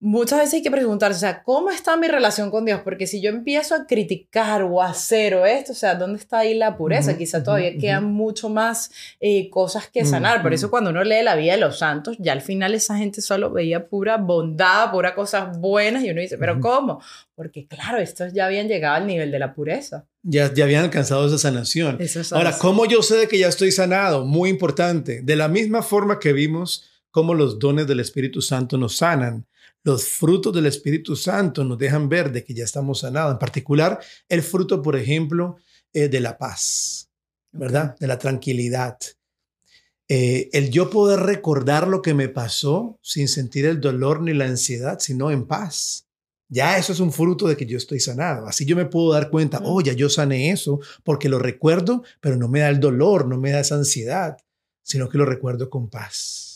muchas 0.00 0.38
veces 0.38 0.54
hay 0.54 0.62
que 0.62 0.70
preguntarse, 0.70 1.16
o 1.16 1.20
sea, 1.20 1.42
¿cómo 1.42 1.70
está 1.70 1.96
mi 1.96 2.06
relación 2.06 2.50
con 2.50 2.64
Dios? 2.64 2.80
Porque 2.82 3.06
si 3.06 3.20
yo 3.20 3.30
empiezo 3.30 3.74
a 3.74 3.86
criticar 3.86 4.62
o 4.62 4.80
a 4.80 4.90
hacer 4.90 5.34
o 5.34 5.44
esto, 5.44 5.72
o 5.72 5.74
sea, 5.74 5.94
¿dónde 5.96 6.18
está 6.18 6.40
ahí 6.40 6.54
la 6.54 6.76
pureza? 6.76 7.16
Quizá 7.16 7.42
todavía 7.42 7.76
quedan 7.78 8.04
mucho 8.04 8.48
más 8.48 8.90
eh, 9.20 9.50
cosas 9.50 9.88
que 9.88 10.04
sanar. 10.04 10.42
Por 10.42 10.54
eso 10.54 10.70
cuando 10.70 10.90
uno 10.90 11.02
lee 11.02 11.22
la 11.22 11.34
vida 11.34 11.52
de 11.52 11.58
los 11.60 11.78
santos, 11.78 12.16
ya 12.20 12.32
al 12.32 12.42
final 12.42 12.74
esa 12.74 12.96
gente 12.96 13.20
solo 13.20 13.50
veía 13.50 13.88
pura 13.88 14.16
bondad, 14.16 14.90
pura 14.90 15.14
cosas 15.14 15.58
buenas 15.58 16.04
y 16.04 16.10
uno 16.10 16.20
dice, 16.20 16.38
¿pero 16.38 16.60
cómo? 16.60 17.02
Porque 17.34 17.66
claro, 17.66 17.98
estos 17.98 18.32
ya 18.32 18.46
habían 18.46 18.68
llegado 18.68 18.96
al 18.96 19.06
nivel 19.06 19.30
de 19.30 19.38
la 19.38 19.54
pureza. 19.54 20.06
Ya, 20.22 20.52
ya 20.52 20.64
habían 20.64 20.84
alcanzado 20.84 21.26
esa 21.26 21.38
sanación. 21.38 21.98
Ahora, 22.32 22.56
¿cómo 22.58 22.84
yo 22.86 23.02
sé 23.02 23.16
de 23.16 23.28
que 23.28 23.38
ya 23.38 23.48
estoy 23.48 23.72
sanado? 23.72 24.26
Muy 24.26 24.50
importante. 24.50 25.22
De 25.22 25.36
la 25.36 25.48
misma 25.48 25.82
forma 25.82 26.18
que 26.18 26.32
vimos 26.32 26.97
cómo 27.10 27.34
los 27.34 27.58
dones 27.58 27.86
del 27.86 28.00
Espíritu 28.00 28.42
Santo 28.42 28.78
nos 28.78 28.96
sanan 28.96 29.46
los 29.84 30.06
frutos 30.06 30.52
del 30.52 30.66
Espíritu 30.66 31.16
Santo 31.16 31.64
nos 31.64 31.78
dejan 31.78 32.08
ver 32.08 32.32
de 32.32 32.44
que 32.44 32.54
ya 32.54 32.64
estamos 32.64 33.00
sanados. 33.00 33.32
En 33.32 33.38
particular, 33.38 33.98
el 34.28 34.42
fruto, 34.42 34.82
por 34.82 34.96
ejemplo, 34.96 35.56
eh, 35.92 36.08
de 36.08 36.20
la 36.20 36.36
paz, 36.36 37.10
¿verdad? 37.52 37.96
De 37.98 38.06
la 38.06 38.18
tranquilidad. 38.18 38.98
Eh, 40.08 40.50
el 40.52 40.70
yo 40.70 40.90
poder 40.90 41.20
recordar 41.20 41.86
lo 41.86 42.02
que 42.02 42.14
me 42.14 42.28
pasó 42.28 42.98
sin 43.02 43.28
sentir 43.28 43.66
el 43.66 43.80
dolor 43.80 44.20
ni 44.20 44.34
la 44.34 44.46
ansiedad, 44.46 44.98
sino 44.98 45.30
en 45.30 45.46
paz. 45.46 46.06
Ya 46.50 46.78
eso 46.78 46.92
es 46.92 47.00
un 47.00 47.12
fruto 47.12 47.46
de 47.46 47.56
que 47.56 47.66
yo 47.66 47.76
estoy 47.76 48.00
sanado. 48.00 48.46
Así 48.46 48.64
yo 48.64 48.74
me 48.74 48.86
puedo 48.86 49.12
dar 49.12 49.30
cuenta, 49.30 49.60
oh, 49.64 49.82
ya 49.82 49.92
yo 49.92 50.08
sané 50.08 50.50
eso 50.50 50.80
porque 51.04 51.28
lo 51.28 51.38
recuerdo, 51.38 52.02
pero 52.20 52.36
no 52.36 52.48
me 52.48 52.60
da 52.60 52.70
el 52.70 52.80
dolor, 52.80 53.26
no 53.26 53.38
me 53.38 53.50
da 53.50 53.60
esa 53.60 53.74
ansiedad, 53.74 54.38
sino 54.82 55.10
que 55.10 55.18
lo 55.18 55.26
recuerdo 55.26 55.68
con 55.68 55.90
paz. 55.90 56.47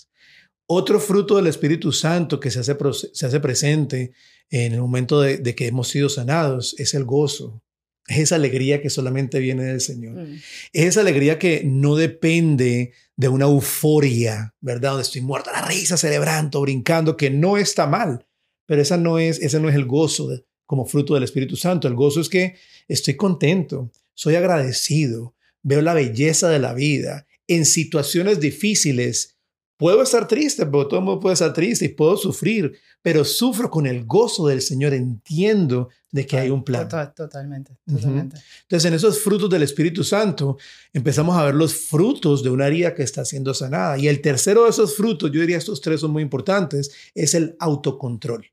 Otro 0.75 0.99
fruto 1.01 1.37
del 1.37 1.49
Espíritu 1.49 1.93
Santo 1.93 2.41
que 2.41 2.51
se 2.51 2.61
hace, 2.61 2.75
se 3.13 3.27
hace 3.27 3.41
presente 3.41 4.13
en 4.49 4.73
el 4.73 4.81
momento 4.81 5.21
de, 5.21 5.55
que 5.55 5.67
hemos 5.67 5.89
sido 5.89 6.09
sanados 6.09 6.75
es 6.79 6.95
el 6.95 7.05
gozo. 7.05 7.63
Es 8.07 8.19
esa 8.21 8.37
alegría 8.37 8.81
que 8.81 8.89
solamente 8.89 9.39
viene 9.39 9.65
del 9.65 9.83
Señor. 9.83 10.15
Mm. 10.15 10.41
Es 10.73 10.87
esa 10.87 11.03
alegría 11.03 11.39
que 11.39 11.63
no 11.63 11.95
depende 11.95 12.95
de 13.17 13.29
una 13.29 13.45
euforia, 13.45 14.55
¿verdad? 14.63 14.93
Donde 14.93 15.03
estoy 15.03 15.21
muerto 15.21 15.51
la 15.53 15.61
risa, 15.61 15.99
celebrando, 15.99 16.63
brincando, 16.63 17.19
que 17.19 17.29
no 17.29 17.59
está 17.59 17.87
mal, 17.87 18.27
pero 18.65 18.81
esa 18.81 18.97
no 18.97 19.19
es, 19.19 19.41
ese 19.41 19.61
no 19.61 19.69
es 19.69 19.75
el 19.75 19.85
gozo 19.85 20.31
como 20.65 20.87
fruto 20.87 21.13
del 21.13 21.25
Espíritu 21.25 21.55
Santo. 21.55 21.87
El 21.87 21.97
gozo 21.97 22.23
es 22.23 22.31
que 22.31 22.55
estoy 22.89 23.17
contento, 23.17 23.91
soy 24.15 24.37
agradecido, 24.37 25.35
veo 25.63 25.83
la 25.83 25.93
belleza 25.93 26.49
de 26.49 26.61
la 26.61 26.73
vida. 26.73 27.27
En 27.47 27.67
situaciones 27.67 28.41
difíciles, 28.41 29.37
puedo 29.83 30.01
estar 30.01 30.29
triste, 30.29 30.65
pero 30.65 30.87
todo 30.87 31.01
el 31.01 31.07
mundo 31.07 31.19
puede 31.19 31.33
estar 31.33 31.53
triste 31.53 31.87
y 31.87 31.89
puedo 31.89 32.17
sufrir, 32.17 32.79
pero 33.03 33.25
sufro 33.25 33.69
con 33.69 33.85
el 33.89 34.05
gozo 34.05 34.47
del 34.47 34.63
Señor, 34.63 34.95
entiendo 34.95 35.89
de 36.13 36.25
que 36.25 36.39
hay 36.39 36.51
un 36.51 36.63
plan. 36.63 36.89
totalmente, 37.17 37.77
totalmente. 37.85 38.37
Entonces, 38.61 38.89
en 38.89 38.95
esos 38.95 39.19
frutos 39.19 39.51
del 39.51 39.65
Espíritu 39.65 40.05
Santo, 40.05 40.57
empezamos 40.93 41.37
a 41.37 41.47
ver 41.47 41.57
los 41.57 41.75
frutos 41.75 42.45
de 42.45 42.51
una 42.51 42.69
herida 42.69 42.95
que 42.95 43.03
está 43.03 43.25
siendo 43.25 43.55
sanada. 43.55 43.99
Y 43.99 44.07
el 44.07 44.21
tercero 44.21 44.63
de 44.63 44.71
esos 44.71 44.95
frutos, 44.95 45.33
yo 45.33 45.41
diría 45.41 45.59
estos 45.59 45.81
tres 45.81 46.01
son 46.01 46.13
muy 46.13 46.23
importantes, 46.23 46.93
es 47.13 47.35
el 47.35 47.57
autocontrol. 47.59 48.47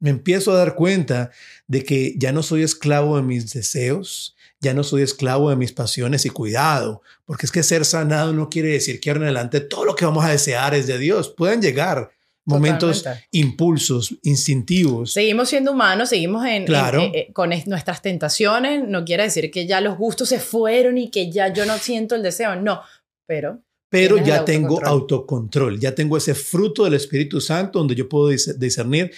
Me 0.00 0.10
empiezo 0.10 0.52
a 0.52 0.56
dar 0.56 0.74
cuenta 0.74 1.30
de 1.66 1.84
que 1.84 2.14
ya 2.16 2.32
no 2.32 2.42
soy 2.42 2.62
esclavo 2.62 3.16
de 3.16 3.22
mis 3.22 3.52
deseos, 3.52 4.36
ya 4.60 4.74
no 4.74 4.84
soy 4.84 5.02
esclavo 5.02 5.50
de 5.50 5.56
mis 5.56 5.72
pasiones 5.72 6.24
y 6.24 6.30
cuidado, 6.30 7.02
porque 7.24 7.46
es 7.46 7.52
que 7.52 7.62
ser 7.62 7.84
sanado 7.84 8.32
no 8.32 8.48
quiere 8.48 8.70
decir 8.70 9.00
que 9.00 9.10
ahora 9.10 9.20
en 9.20 9.24
adelante 9.24 9.60
todo 9.60 9.84
lo 9.84 9.94
que 9.94 10.04
vamos 10.04 10.24
a 10.24 10.30
desear 10.30 10.74
es 10.74 10.86
de 10.86 10.98
Dios. 10.98 11.28
Pueden 11.36 11.62
llegar 11.62 12.10
momentos, 12.48 13.04
impulsos, 13.30 14.14
instintivos. 14.22 15.12
Seguimos 15.12 15.50
siendo 15.50 15.72
humanos, 15.72 16.08
seguimos 16.08 16.46
en, 16.46 16.64
claro. 16.64 17.02
Eh, 17.02 17.12
eh, 17.14 17.32
con 17.32 17.50
nuestras 17.66 18.00
tentaciones. 18.00 18.88
No 18.88 19.04
quiere 19.04 19.24
decir 19.24 19.50
que 19.50 19.66
ya 19.66 19.80
los 19.80 19.98
gustos 19.98 20.30
se 20.30 20.40
fueron 20.40 20.96
y 20.96 21.10
que 21.10 21.30
ya 21.30 21.52
yo 21.52 21.66
no 21.66 21.76
siento 21.78 22.14
el 22.14 22.22
deseo, 22.22 22.56
no, 22.56 22.80
pero... 23.26 23.60
Pero 23.90 24.22
ya 24.22 24.44
tengo 24.44 24.84
autocontrol, 24.84 25.80
ya 25.80 25.94
tengo 25.94 26.18
ese 26.18 26.34
fruto 26.34 26.84
del 26.84 26.92
Espíritu 26.92 27.40
Santo 27.40 27.78
donde 27.78 27.94
yo 27.94 28.06
puedo 28.06 28.28
discernir, 28.28 29.10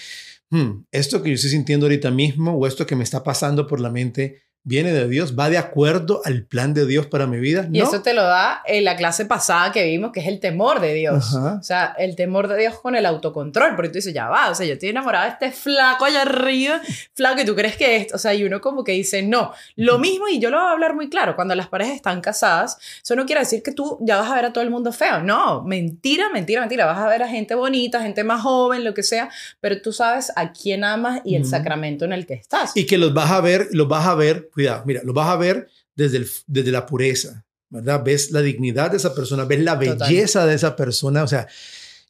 hmm, 0.50 0.84
esto 0.90 1.22
que 1.22 1.30
yo 1.30 1.34
estoy 1.34 1.50
sintiendo 1.50 1.86
ahorita 1.86 2.10
mismo 2.10 2.56
o 2.56 2.66
esto 2.66 2.86
que 2.86 2.96
me 2.96 3.04
está 3.04 3.22
pasando 3.22 3.66
por 3.66 3.80
la 3.80 3.90
mente, 3.90 4.42
viene 4.62 4.92
de 4.92 5.08
Dios, 5.08 5.38
va 5.38 5.48
de 5.48 5.58
acuerdo 5.58 6.20
al 6.24 6.44
plan 6.44 6.74
de 6.74 6.86
Dios 6.86 7.06
para 7.06 7.26
mi 7.26 7.38
vida. 7.38 7.66
Y 7.72 7.80
eso 7.80 8.02
te 8.02 8.12
lo 8.12 8.22
da 8.22 8.62
en 8.66 8.84
la 8.84 8.96
clase 8.96 9.24
pasada 9.24 9.72
que 9.72 9.84
vimos, 9.84 10.12
que 10.12 10.20
es 10.20 10.26
el 10.26 10.38
temor 10.38 10.80
de 10.80 10.94
Dios. 10.94 11.34
O 11.34 11.62
sea, 11.62 11.94
el 11.98 12.14
temor 12.14 12.48
de 12.48 12.58
Dios 12.58 12.78
con 12.78 12.94
el 12.94 13.06
autocontrol, 13.06 13.74
porque 13.74 13.88
tú 13.88 13.94
dices, 13.94 14.12
ya 14.12 14.28
va, 14.28 14.50
o 14.50 14.54
sea, 14.54 14.66
yo 14.66 14.74
estoy 14.74 14.90
enamorada 14.90 15.24
de 15.24 15.30
este 15.30 15.50
flaco 15.50 16.04
allá 16.04 16.22
arriba, 16.22 16.80
flaco, 17.14 17.40
y 17.40 17.44
tú 17.44 17.54
crees 17.54 17.76
que 17.76 17.96
es, 17.96 18.14
o 18.14 18.18
sea, 18.18 18.34
y 18.34 18.44
uno 18.44 18.60
como 18.60 18.84
que 18.84 18.92
dice, 18.92 19.22
no, 19.22 19.52
lo 19.76 19.98
mismo, 19.98 20.28
y 20.28 20.38
yo 20.38 20.50
lo 20.50 20.58
voy 20.58 20.66
a 20.66 20.72
hablar 20.72 20.94
muy 20.94 21.08
claro, 21.08 21.36
cuando 21.36 21.54
las 21.54 21.68
parejas 21.68 21.94
están 21.94 22.20
casadas, 22.20 22.78
eso 23.02 23.16
no 23.16 23.26
quiere 23.26 23.40
decir 23.40 23.62
que 23.62 23.72
tú 23.72 23.98
ya 24.02 24.18
vas 24.18 24.30
a 24.30 24.34
ver 24.34 24.44
a 24.46 24.52
todo 24.52 24.62
el 24.62 24.70
mundo 24.70 24.92
feo, 24.92 25.22
no, 25.22 25.62
mentira, 25.64 26.28
mentira, 26.32 26.60
mentira, 26.60 26.86
vas 26.86 26.98
a 26.98 27.06
ver 27.06 27.22
a 27.22 27.28
gente 27.28 27.54
bonita, 27.54 28.02
gente 28.02 28.24
más 28.24 28.42
joven, 28.42 28.84
lo 28.84 28.94
que 28.94 29.02
sea, 29.02 29.30
pero 29.60 29.80
tú 29.80 29.92
sabes 29.92 30.32
a 30.36 30.52
quién 30.52 30.84
amas 30.84 31.22
y 31.24 31.36
el 31.36 31.46
sacramento 31.46 32.04
en 32.04 32.12
el 32.12 32.26
que 32.26 32.34
estás. 32.34 32.76
Y 32.76 32.86
que 32.86 32.98
los 32.98 33.14
vas 33.14 33.30
a 33.30 33.40
ver, 33.40 33.68
los 33.72 33.88
vas 33.88 34.06
a 34.06 34.14
ver 34.14 34.49
cuidado, 34.50 34.82
mira, 34.86 35.02
lo 35.04 35.12
vas 35.12 35.28
a 35.28 35.36
ver 35.36 35.68
desde, 35.94 36.26
desde 36.46 36.72
la 36.72 36.86
pureza, 36.86 37.44
¿verdad? 37.68 38.02
Ves 38.04 38.30
la 38.30 38.42
dignidad 38.42 38.90
de 38.90 38.96
esa 38.96 39.14
persona, 39.14 39.44
ves 39.44 39.60
la 39.60 39.76
belleza 39.76 40.46
de 40.46 40.54
esa 40.54 40.76
persona, 40.76 41.22
o 41.22 41.28
sea, 41.28 41.46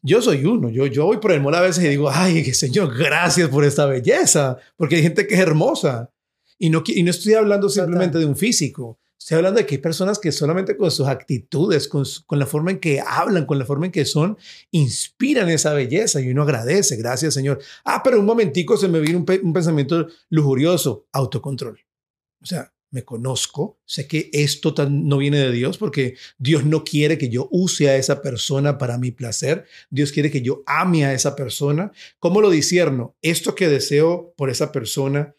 yo 0.02 0.22
soy 0.22 0.44
uno, 0.44 0.70
yo, 0.70 0.86
yo 0.86 1.04
voy 1.04 1.18
por 1.18 1.32
el 1.32 1.40
mall 1.40 1.54
a 1.54 1.60
veces 1.60 1.84
y 1.84 1.88
digo, 1.88 2.10
ay, 2.10 2.44
Señor, 2.54 2.96
gracias 2.96 3.48
por 3.48 3.64
esta 3.64 3.86
belleza, 3.86 4.56
porque 4.76 4.96
hay 4.96 5.02
gente 5.02 5.26
que 5.26 5.34
es 5.34 5.40
hermosa. 5.40 6.10
Y 6.58 6.70
no, 6.70 6.82
y 6.86 7.02
no 7.02 7.10
estoy 7.10 7.34
hablando 7.34 7.68
simplemente 7.68 8.18
de 8.18 8.26
un 8.26 8.36
físico, 8.36 8.98
estoy 9.18 9.36
hablando 9.36 9.60
de 9.60 9.66
que 9.66 9.76
hay 9.76 9.80
personas 9.80 10.18
que 10.18 10.32
solamente 10.32 10.76
con 10.76 10.90
sus 10.90 11.06
actitudes, 11.06 11.88
con, 11.88 12.04
con, 12.26 12.38
la 12.38 12.46
forma 12.46 12.70
en 12.70 12.80
que 12.80 13.00
hablan, 13.00 13.46
con 13.46 13.58
la 13.58 13.64
forma 13.64 13.86
en 13.86 13.92
que 13.92 14.04
son, 14.04 14.36
inspiran 14.70 15.48
esa 15.48 15.72
belleza 15.72 16.20
y 16.20 16.30
uno 16.30 16.42
agradece, 16.42 16.96
gracias 16.96 17.34
Señor. 17.34 17.60
Ah, 17.84 18.02
pero 18.02 18.18
un 18.18 18.26
momentico 18.26 18.76
se 18.76 18.88
me 18.88 19.00
vino 19.00 19.18
un, 19.18 19.26
un 19.42 19.52
pensamiento 19.52 20.06
lujurioso, 20.28 21.06
autocontrol. 21.12 21.78
O 22.42 22.46
sea, 22.46 22.72
me 22.90 23.04
conozco, 23.04 23.78
sé 23.84 24.08
que 24.08 24.30
esto 24.32 24.74
no 24.90 25.18
viene 25.18 25.38
de 25.38 25.52
Dios 25.52 25.78
porque 25.78 26.16
Dios 26.38 26.64
no 26.64 26.82
quiere 26.82 27.18
que 27.18 27.28
yo 27.28 27.48
use 27.52 27.88
a 27.88 27.96
esa 27.96 28.20
persona 28.20 28.78
para 28.78 28.98
mi 28.98 29.12
placer, 29.12 29.64
Dios 29.90 30.10
quiere 30.12 30.30
que 30.30 30.42
yo 30.42 30.62
ame 30.66 31.04
a 31.04 31.14
esa 31.14 31.36
persona. 31.36 31.92
¿Cómo 32.18 32.40
lo 32.40 32.50
disierno? 32.50 33.16
¿Esto 33.22 33.54
que 33.54 33.68
deseo 33.68 34.34
por 34.36 34.50
esa 34.50 34.72
persona 34.72 35.34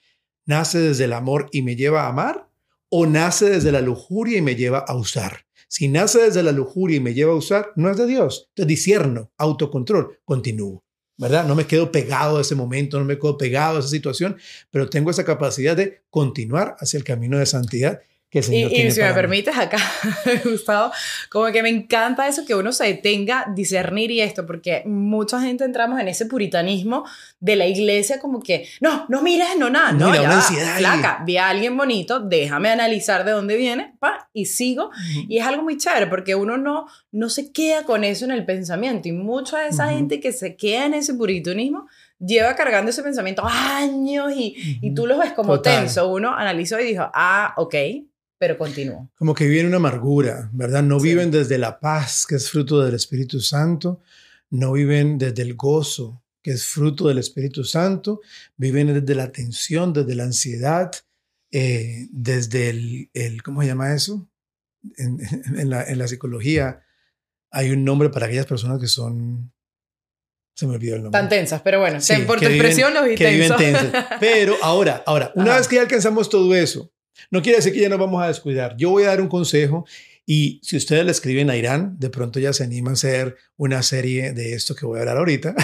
nace 0.46 0.79
desde 0.79 1.05
el 1.05 1.13
amor 1.13 1.50
y 1.51 1.62
me 1.62 1.75
lleva 1.75 2.03
a 2.03 2.10
amar 2.10 2.50
o 2.89 3.05
nace 3.05 3.50
desde 3.50 3.72
la 3.72 3.81
lujuria 3.81 4.38
y 4.38 4.41
me 4.41 4.55
lleva 4.55 4.79
a 4.79 4.96
usar? 4.96 5.46
Si 5.67 5.88
nace 5.88 6.22
desde 6.22 6.43
la 6.43 6.51
lujuria 6.51 6.98
y 6.98 7.01
me 7.01 7.13
lleva 7.13 7.34
a 7.34 7.38
usar, 7.38 7.72
no 7.75 7.89
es 7.89 7.98
de 7.98 8.08
Dios. 8.08 8.48
Entonces 8.50 8.67
disierno, 8.67 9.31
autocontrol, 9.38 10.20
continúo. 10.25 10.84
¿Verdad? 11.21 11.45
No 11.45 11.53
me 11.53 11.67
quedo 11.67 11.91
pegado 11.91 12.39
a 12.39 12.41
ese 12.41 12.55
momento, 12.55 12.97
no 12.97 13.05
me 13.05 13.19
quedo 13.19 13.37
pegado 13.37 13.77
a 13.77 13.79
esa 13.79 13.89
situación, 13.89 14.37
pero 14.71 14.89
tengo 14.89 15.11
esa 15.11 15.23
capacidad 15.23 15.77
de 15.77 16.01
continuar 16.09 16.75
hacia 16.79 16.97
el 16.97 17.03
camino 17.03 17.37
de 17.37 17.45
santidad 17.45 18.01
y, 18.33 18.91
si 18.91 19.01
me 19.01 19.13
permites 19.13 19.57
acá, 19.57 19.77
Gustavo, 20.45 20.91
como 21.29 21.51
que 21.51 21.61
me 21.61 21.67
encanta 21.67 22.29
eso 22.29 22.45
que 22.45 22.55
uno 22.55 22.71
se 22.71 22.85
detenga, 22.85 23.45
discernir 23.53 24.09
y 24.09 24.21
esto, 24.21 24.45
porque 24.45 24.83
mucha 24.85 25.41
gente 25.41 25.65
entramos 25.65 26.00
en 26.00 26.07
ese 26.07 26.25
puritanismo 26.27 27.03
de 27.41 27.57
la 27.57 27.67
iglesia 27.67 28.19
como 28.19 28.41
que, 28.41 28.69
no, 28.79 29.05
no 29.09 29.21
mires, 29.21 29.57
no 29.57 29.69
nada, 29.69 29.91
no, 29.91 30.15
ya, 30.15 30.31
ansiedad 30.31 30.77
flaca, 30.77 31.23
vi 31.25 31.35
a 31.35 31.50
alguien 31.50 31.75
bonito, 31.75 32.21
déjame 32.21 32.69
analizar 32.69 33.25
de 33.25 33.31
dónde 33.31 33.57
viene, 33.57 33.95
pa, 34.00 34.29
y 34.31 34.45
sigo. 34.45 34.91
Y 35.27 35.39
es 35.39 35.45
algo 35.45 35.63
muy 35.63 35.77
chévere, 35.77 36.07
porque 36.07 36.33
uno 36.33 36.57
no, 36.57 36.85
no 37.11 37.29
se 37.29 37.51
queda 37.51 37.83
con 37.83 38.05
eso 38.05 38.23
en 38.23 38.31
el 38.31 38.45
pensamiento, 38.45 39.09
y 39.09 39.11
mucha 39.11 39.59
de 39.59 39.69
esa 39.69 39.89
gente 39.89 40.21
que 40.21 40.31
se 40.31 40.55
queda 40.55 40.85
en 40.85 40.93
ese 40.93 41.15
puritanismo, 41.15 41.88
lleva 42.17 42.55
cargando 42.55 42.91
ese 42.91 43.03
pensamiento 43.03 43.43
años 43.45 44.31
y, 44.33 44.79
y 44.81 44.93
tú 44.93 45.07
lo 45.07 45.17
ves 45.17 45.33
como 45.33 45.59
tenso. 45.59 46.07
Uno 46.07 46.35
analizó 46.35 46.79
y 46.79 46.85
dijo, 46.85 47.09
ah, 47.13 47.55
ok, 47.57 47.75
pero 48.41 48.57
continúo. 48.57 49.07
Como 49.19 49.36
que 49.36 49.45
viven 49.45 49.67
una 49.67 49.75
amargura, 49.75 50.50
¿verdad? 50.51 50.81
No 50.81 51.00
viven 51.00 51.29
desde 51.29 51.60
la 51.60 51.79
paz, 51.79 52.25
que 52.27 52.38
es 52.38 52.50
fruto 52.50 52.83
del 52.83 52.95
Espíritu 52.95 53.39
Santo, 53.39 54.01
no 54.50 54.71
viven 54.71 55.19
desde 55.19 55.43
el 55.43 55.53
gozo, 55.53 56.24
que 56.41 56.50
es 56.50 56.65
fruto 56.65 57.07
del 57.07 57.19
Espíritu 57.19 57.63
Santo, 57.63 58.19
viven 58.57 59.00
desde 59.00 59.13
la 59.13 59.31
tensión, 59.31 59.93
desde 59.93 60.15
la 60.15 60.24
ansiedad, 60.24 60.91
eh, 61.51 62.07
desde 62.10 62.71
el, 63.13 63.43
¿cómo 63.43 63.62
se 63.62 63.67
llama 63.67 63.93
eso? 63.93 64.27
En, 64.98 65.69
la, 65.69 65.83
en, 65.83 66.00
la, 66.00 66.07
psicología 66.07 66.81
hay 67.51 67.69
un 67.69 67.86
nombre 67.86 68.10
para 68.10 68.25
aquellas 68.25 68.48
personas 68.48 68.81
que 68.81 68.88
son... 68.88 69.53
Se 70.55 70.65
me 70.65 70.74
olvidó 70.74 70.95
el 70.95 71.03
nombre. 71.03 71.19
Tan 71.19 71.29
tensas, 71.29 71.62
pero 71.62 71.79
bueno, 71.79 72.00
por 72.25 72.39
tu 72.39 72.48
expresión 72.48 72.91
los 72.91 73.05
vi 73.05 73.15
Pero 74.19 74.55
ahora, 74.63 75.03
ahora, 75.05 75.31
una 75.36 75.57
vez 75.57 75.67
que 75.67 75.75
ya 75.75 75.83
alcanzamos 75.83 76.27
todo 76.27 76.55
eso, 76.55 76.90
no 77.29 77.41
quiere 77.41 77.57
decir 77.57 77.73
que 77.73 77.81
ya 77.81 77.89
nos 77.89 77.99
vamos 77.99 78.23
a 78.23 78.27
descuidar. 78.27 78.75
Yo 78.77 78.89
voy 78.89 79.03
a 79.03 79.07
dar 79.07 79.21
un 79.21 79.27
consejo 79.27 79.85
y 80.25 80.59
si 80.63 80.77
ustedes 80.77 81.03
le 81.03 81.11
escriben 81.11 81.49
a 81.49 81.57
Irán, 81.57 81.97
de 81.99 82.09
pronto 82.09 82.39
ya 82.39 82.53
se 82.53 82.63
anima 82.63 82.91
a 82.91 82.93
hacer 82.93 83.35
una 83.57 83.83
serie 83.83 84.33
de 84.33 84.53
esto 84.53 84.75
que 84.75 84.85
voy 84.85 84.97
a 84.97 85.01
hablar 85.01 85.17
ahorita. 85.17 85.55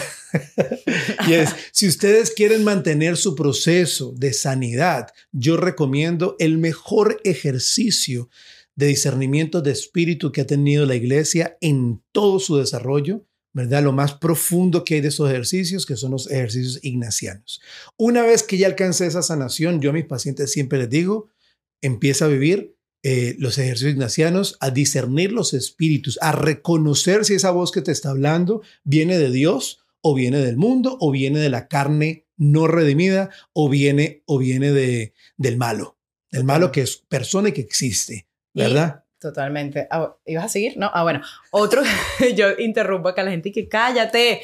y 1.27 1.33
es, 1.33 1.55
si 1.71 1.87
ustedes 1.87 2.31
quieren 2.31 2.63
mantener 2.63 3.17
su 3.17 3.35
proceso 3.35 4.13
de 4.17 4.33
sanidad, 4.33 5.07
yo 5.31 5.57
recomiendo 5.57 6.35
el 6.39 6.57
mejor 6.57 7.21
ejercicio 7.23 8.29
de 8.75 8.87
discernimiento 8.87 9.61
de 9.61 9.71
espíritu 9.71 10.31
que 10.31 10.41
ha 10.41 10.47
tenido 10.47 10.85
la 10.85 10.95
iglesia 10.95 11.57
en 11.61 12.03
todo 12.11 12.39
su 12.39 12.57
desarrollo, 12.57 13.25
¿verdad? 13.53 13.83
Lo 13.83 13.91
más 13.91 14.13
profundo 14.13 14.83
que 14.83 14.95
hay 14.95 15.01
de 15.01 15.07
esos 15.07 15.29
ejercicios, 15.29 15.85
que 15.85 15.95
son 15.95 16.11
los 16.11 16.29
ejercicios 16.29 16.79
ignacianos. 16.83 17.61
Una 17.95 18.21
vez 18.21 18.43
que 18.43 18.57
ya 18.57 18.67
alcancé 18.67 19.07
esa 19.07 19.23
sanación, 19.23 19.81
yo 19.81 19.91
a 19.91 19.93
mis 19.93 20.05
pacientes 20.05 20.51
siempre 20.51 20.77
les 20.77 20.89
digo, 20.89 21.29
empieza 21.81 22.25
a 22.25 22.29
vivir 22.29 22.75
eh, 23.03 23.35
los 23.39 23.57
ejercicios 23.57 23.93
ignacianos, 23.93 24.57
a 24.59 24.71
discernir 24.71 25.31
los 25.31 25.53
espíritus, 25.53 26.17
a 26.21 26.31
reconocer 26.31 27.25
si 27.25 27.35
esa 27.35 27.51
voz 27.51 27.71
que 27.71 27.81
te 27.81 27.91
está 27.91 28.09
hablando 28.09 28.61
viene 28.83 29.17
de 29.17 29.31
Dios 29.31 29.85
o 30.01 30.13
viene 30.13 30.39
del 30.39 30.57
mundo 30.57 30.97
o 30.99 31.11
viene 31.11 31.39
de 31.39 31.49
la 31.49 31.67
carne 31.67 32.25
no 32.37 32.67
redimida 32.67 33.29
o 33.53 33.69
viene 33.69 34.23
o 34.25 34.37
viene 34.37 34.71
de, 34.71 35.13
del 35.37 35.57
malo, 35.57 35.97
del 36.31 36.43
malo 36.43 36.71
que 36.71 36.81
es 36.81 36.97
persona 36.97 37.49
y 37.49 37.51
que 37.53 37.61
existe, 37.61 38.27
¿verdad? 38.53 39.03
totalmente. 39.19 39.87
Ah, 39.89 40.15
¿Ibas 40.25 40.45
a 40.45 40.49
seguir? 40.49 40.77
No. 40.77 40.89
Ah, 40.93 41.03
bueno. 41.03 41.21
Otro, 41.51 41.81
yo 42.35 42.49
interrumpo 42.57 43.09
acá 43.09 43.21
a 43.21 43.25
la 43.25 43.31
gente 43.31 43.49
y 43.49 43.51
que 43.51 43.67
cállate. 43.67 44.41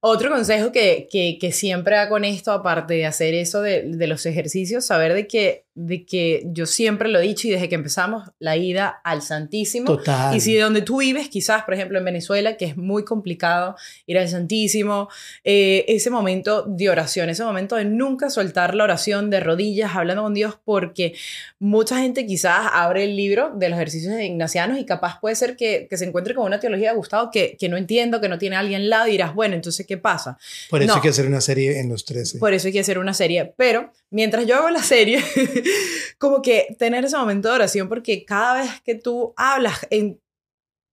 Otro 0.00 0.30
consejo 0.30 0.70
que, 0.70 1.08
que, 1.10 1.38
que, 1.40 1.50
siempre 1.50 1.96
hago 1.96 2.10
con 2.10 2.24
esto, 2.24 2.52
aparte 2.52 2.94
de 2.94 3.06
hacer 3.06 3.34
eso 3.34 3.62
de, 3.62 3.82
de 3.82 4.06
los 4.06 4.26
ejercicios, 4.26 4.86
saber 4.86 5.12
de 5.12 5.26
que 5.26 5.66
de 5.80 6.04
que 6.04 6.42
yo 6.46 6.66
siempre 6.66 7.08
lo 7.08 7.20
he 7.20 7.22
dicho 7.22 7.46
y 7.46 7.52
desde 7.52 7.68
que 7.68 7.76
empezamos 7.76 8.30
la 8.40 8.56
ida 8.56 9.00
al 9.04 9.22
Santísimo. 9.22 9.86
Total. 9.86 10.34
Y 10.34 10.40
si 10.40 10.54
de 10.54 10.62
donde 10.62 10.82
tú 10.82 10.98
vives, 10.98 11.28
quizás, 11.28 11.62
por 11.62 11.74
ejemplo, 11.74 11.98
en 11.98 12.04
Venezuela, 12.04 12.56
que 12.56 12.64
es 12.64 12.76
muy 12.76 13.04
complicado 13.04 13.76
ir 14.06 14.18
al 14.18 14.28
Santísimo, 14.28 15.08
eh, 15.44 15.84
ese 15.86 16.10
momento 16.10 16.62
de 16.62 16.90
oración, 16.90 17.30
ese 17.30 17.44
momento 17.44 17.76
de 17.76 17.84
nunca 17.84 18.28
soltar 18.28 18.74
la 18.74 18.82
oración 18.82 19.30
de 19.30 19.38
rodillas, 19.38 19.92
hablando 19.94 20.24
con 20.24 20.34
Dios, 20.34 20.58
porque 20.64 21.14
mucha 21.60 22.00
gente 22.00 22.26
quizás 22.26 22.68
abre 22.72 23.04
el 23.04 23.14
libro 23.14 23.52
de 23.54 23.68
los 23.68 23.76
ejercicios 23.76 24.20
ignacianos 24.20 24.80
y 24.80 24.84
capaz 24.84 25.20
puede 25.20 25.36
ser 25.36 25.56
que, 25.56 25.86
que 25.88 25.96
se 25.96 26.06
encuentre 26.06 26.34
con 26.34 26.44
una 26.44 26.58
teología 26.58 26.90
de 26.90 26.96
Gustavo 26.96 27.30
que, 27.30 27.56
que, 27.56 27.68
no 27.68 27.76
entiendo, 27.76 28.20
que 28.20 28.28
no 28.28 28.38
tiene 28.38 28.56
a 28.56 28.58
alguien 28.58 28.80
al 28.80 28.90
lado 28.90 29.06
y 29.06 29.12
dirás, 29.12 29.32
bueno, 29.32 29.54
entonces, 29.54 29.86
¿qué 29.86 29.96
pasa? 29.96 30.38
Por 30.70 30.82
eso 30.82 30.94
hay 30.94 31.00
que 31.00 31.10
hacer 31.10 31.26
una 31.26 31.40
serie 31.40 31.78
en 31.78 31.88
los 31.88 32.04
13. 32.04 32.40
Por 32.40 32.52
eso 32.52 32.66
hay 32.66 32.72
que 32.72 32.80
hacer 32.80 32.98
una 32.98 33.14
serie. 33.14 33.52
Pero 33.56 33.92
mientras 34.10 34.46
yo 34.46 34.56
hago 34.56 34.70
la 34.70 34.82
serie, 34.82 35.22
como 36.18 36.42
que 36.42 36.74
tener 36.78 37.04
ese 37.04 37.16
momento 37.16 37.48
de 37.48 37.54
oración, 37.54 37.88
porque 37.88 38.24
cada 38.24 38.60
vez 38.60 38.70
que 38.84 38.94
tú 38.94 39.34
hablas 39.36 39.86
en 39.90 40.20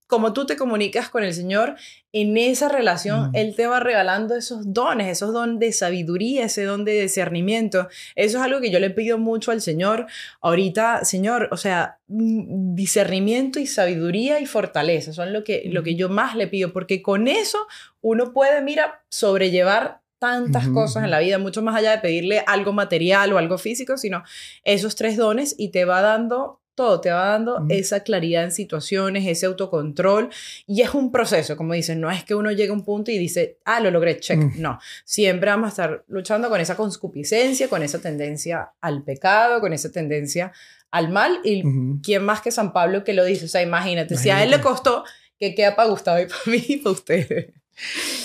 como 0.07 0.33
tú 0.33 0.45
te 0.45 0.55
comunicas 0.55 1.09
con 1.09 1.23
el 1.23 1.33
Señor, 1.33 1.75
en 2.11 2.37
esa 2.37 2.69
relación 2.69 3.31
mm. 3.31 3.35
Él 3.35 3.55
te 3.55 3.67
va 3.67 3.79
regalando 3.79 4.35
esos 4.35 4.73
dones, 4.73 5.07
esos 5.07 5.33
dones 5.33 5.59
de 5.59 5.71
sabiduría, 5.71 6.45
ese 6.45 6.63
don 6.63 6.85
de 6.85 7.01
discernimiento. 7.01 7.87
Eso 8.15 8.37
es 8.37 8.43
algo 8.43 8.61
que 8.61 8.71
yo 8.71 8.79
le 8.79 8.91
pido 8.91 9.17
mucho 9.17 9.51
al 9.51 9.61
Señor. 9.61 10.05
Ahorita, 10.41 11.03
Señor, 11.05 11.49
o 11.51 11.57
sea, 11.57 11.99
mm, 12.07 12.75
discernimiento 12.75 13.59
y 13.59 13.67
sabiduría 13.67 14.39
y 14.39 14.45
fortaleza 14.45 15.11
son 15.11 15.33
lo 15.33 15.43
que, 15.43 15.63
lo 15.71 15.83
que 15.83 15.95
yo 15.95 16.09
más 16.09 16.35
le 16.35 16.47
pido, 16.47 16.71
porque 16.71 17.01
con 17.01 17.27
eso 17.27 17.67
uno 18.01 18.31
puede, 18.31 18.61
mira, 18.61 19.03
sobrellevar 19.09 20.01
tantas 20.25 20.67
cosas 20.69 21.03
en 21.03 21.11
la 21.11 21.19
vida, 21.19 21.37
mucho 21.37 21.61
más 21.61 21.75
allá 21.75 21.91
de 21.91 21.99
pedirle 21.99 22.43
algo 22.47 22.73
material 22.73 23.31
o 23.33 23.37
algo 23.37 23.57
físico, 23.57 23.97
sino 23.97 24.23
esos 24.63 24.95
tres 24.95 25.17
dones 25.17 25.55
y 25.57 25.69
te 25.69 25.85
va 25.85 26.01
dando 26.01 26.61
todo 26.75 26.99
te 26.99 27.09
va 27.09 27.29
dando 27.29 27.65
esa 27.69 28.01
claridad 28.01 28.43
en 28.43 28.51
situaciones, 28.51 29.25
ese 29.25 29.45
autocontrol 29.45 30.29
y 30.67 30.81
es 30.81 30.93
un 30.93 31.09
proceso, 31.09 31.55
como 31.55 31.73
dicen, 31.73 32.01
no 32.01 32.11
es 32.11 32.25
que 32.25 32.35
uno 32.35 32.51
llegue 32.51 32.71
a 32.71 32.73
un 32.73 32.83
punto 32.83 33.11
y 33.11 33.17
dice, 33.17 33.59
ah, 33.63 33.79
lo 33.79 33.91
logré, 33.91 34.19
check, 34.19 34.37
no, 34.57 34.77
siempre 35.05 35.49
vamos 35.49 35.67
a 35.67 35.69
estar 35.69 36.03
luchando 36.09 36.49
con 36.49 36.59
esa 36.59 36.75
concupiscencia, 36.75 37.69
con 37.69 37.81
esa 37.81 37.99
tendencia 37.99 38.73
al 38.81 39.03
pecado, 39.03 39.61
con 39.61 39.71
esa 39.71 39.89
tendencia 39.89 40.51
al 40.91 41.09
mal 41.09 41.39
y 41.45 41.63
quién 42.03 42.23
más 42.23 42.41
que 42.41 42.51
San 42.51 42.73
Pablo 42.73 43.05
que 43.05 43.13
lo 43.13 43.23
dice, 43.23 43.45
o 43.45 43.49
sea, 43.49 43.61
imagínate, 43.61 44.17
si 44.17 44.29
a 44.29 44.43
él 44.43 44.51
le 44.51 44.59
costó, 44.59 45.05
que 45.39 45.55
queda 45.55 45.75
para 45.75 45.89
Gustavo 45.89 46.19
y 46.19 46.27
para 46.27 46.41
mí 46.45 46.63
y 46.67 46.77
para 46.77 46.91
ustedes. 46.91 47.53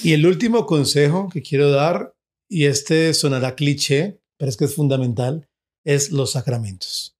Y 0.02 0.12
el 0.12 0.26
último 0.26 0.66
consejo 0.66 1.28
que 1.28 1.42
quiero 1.42 1.70
dar, 1.70 2.14
y 2.48 2.66
este 2.66 3.14
sonará 3.14 3.54
cliché, 3.54 4.20
pero 4.36 4.48
es 4.48 4.56
que 4.56 4.64
es 4.64 4.74
fundamental, 4.74 5.48
es 5.84 6.10
los 6.10 6.32
sacramentos. 6.32 7.16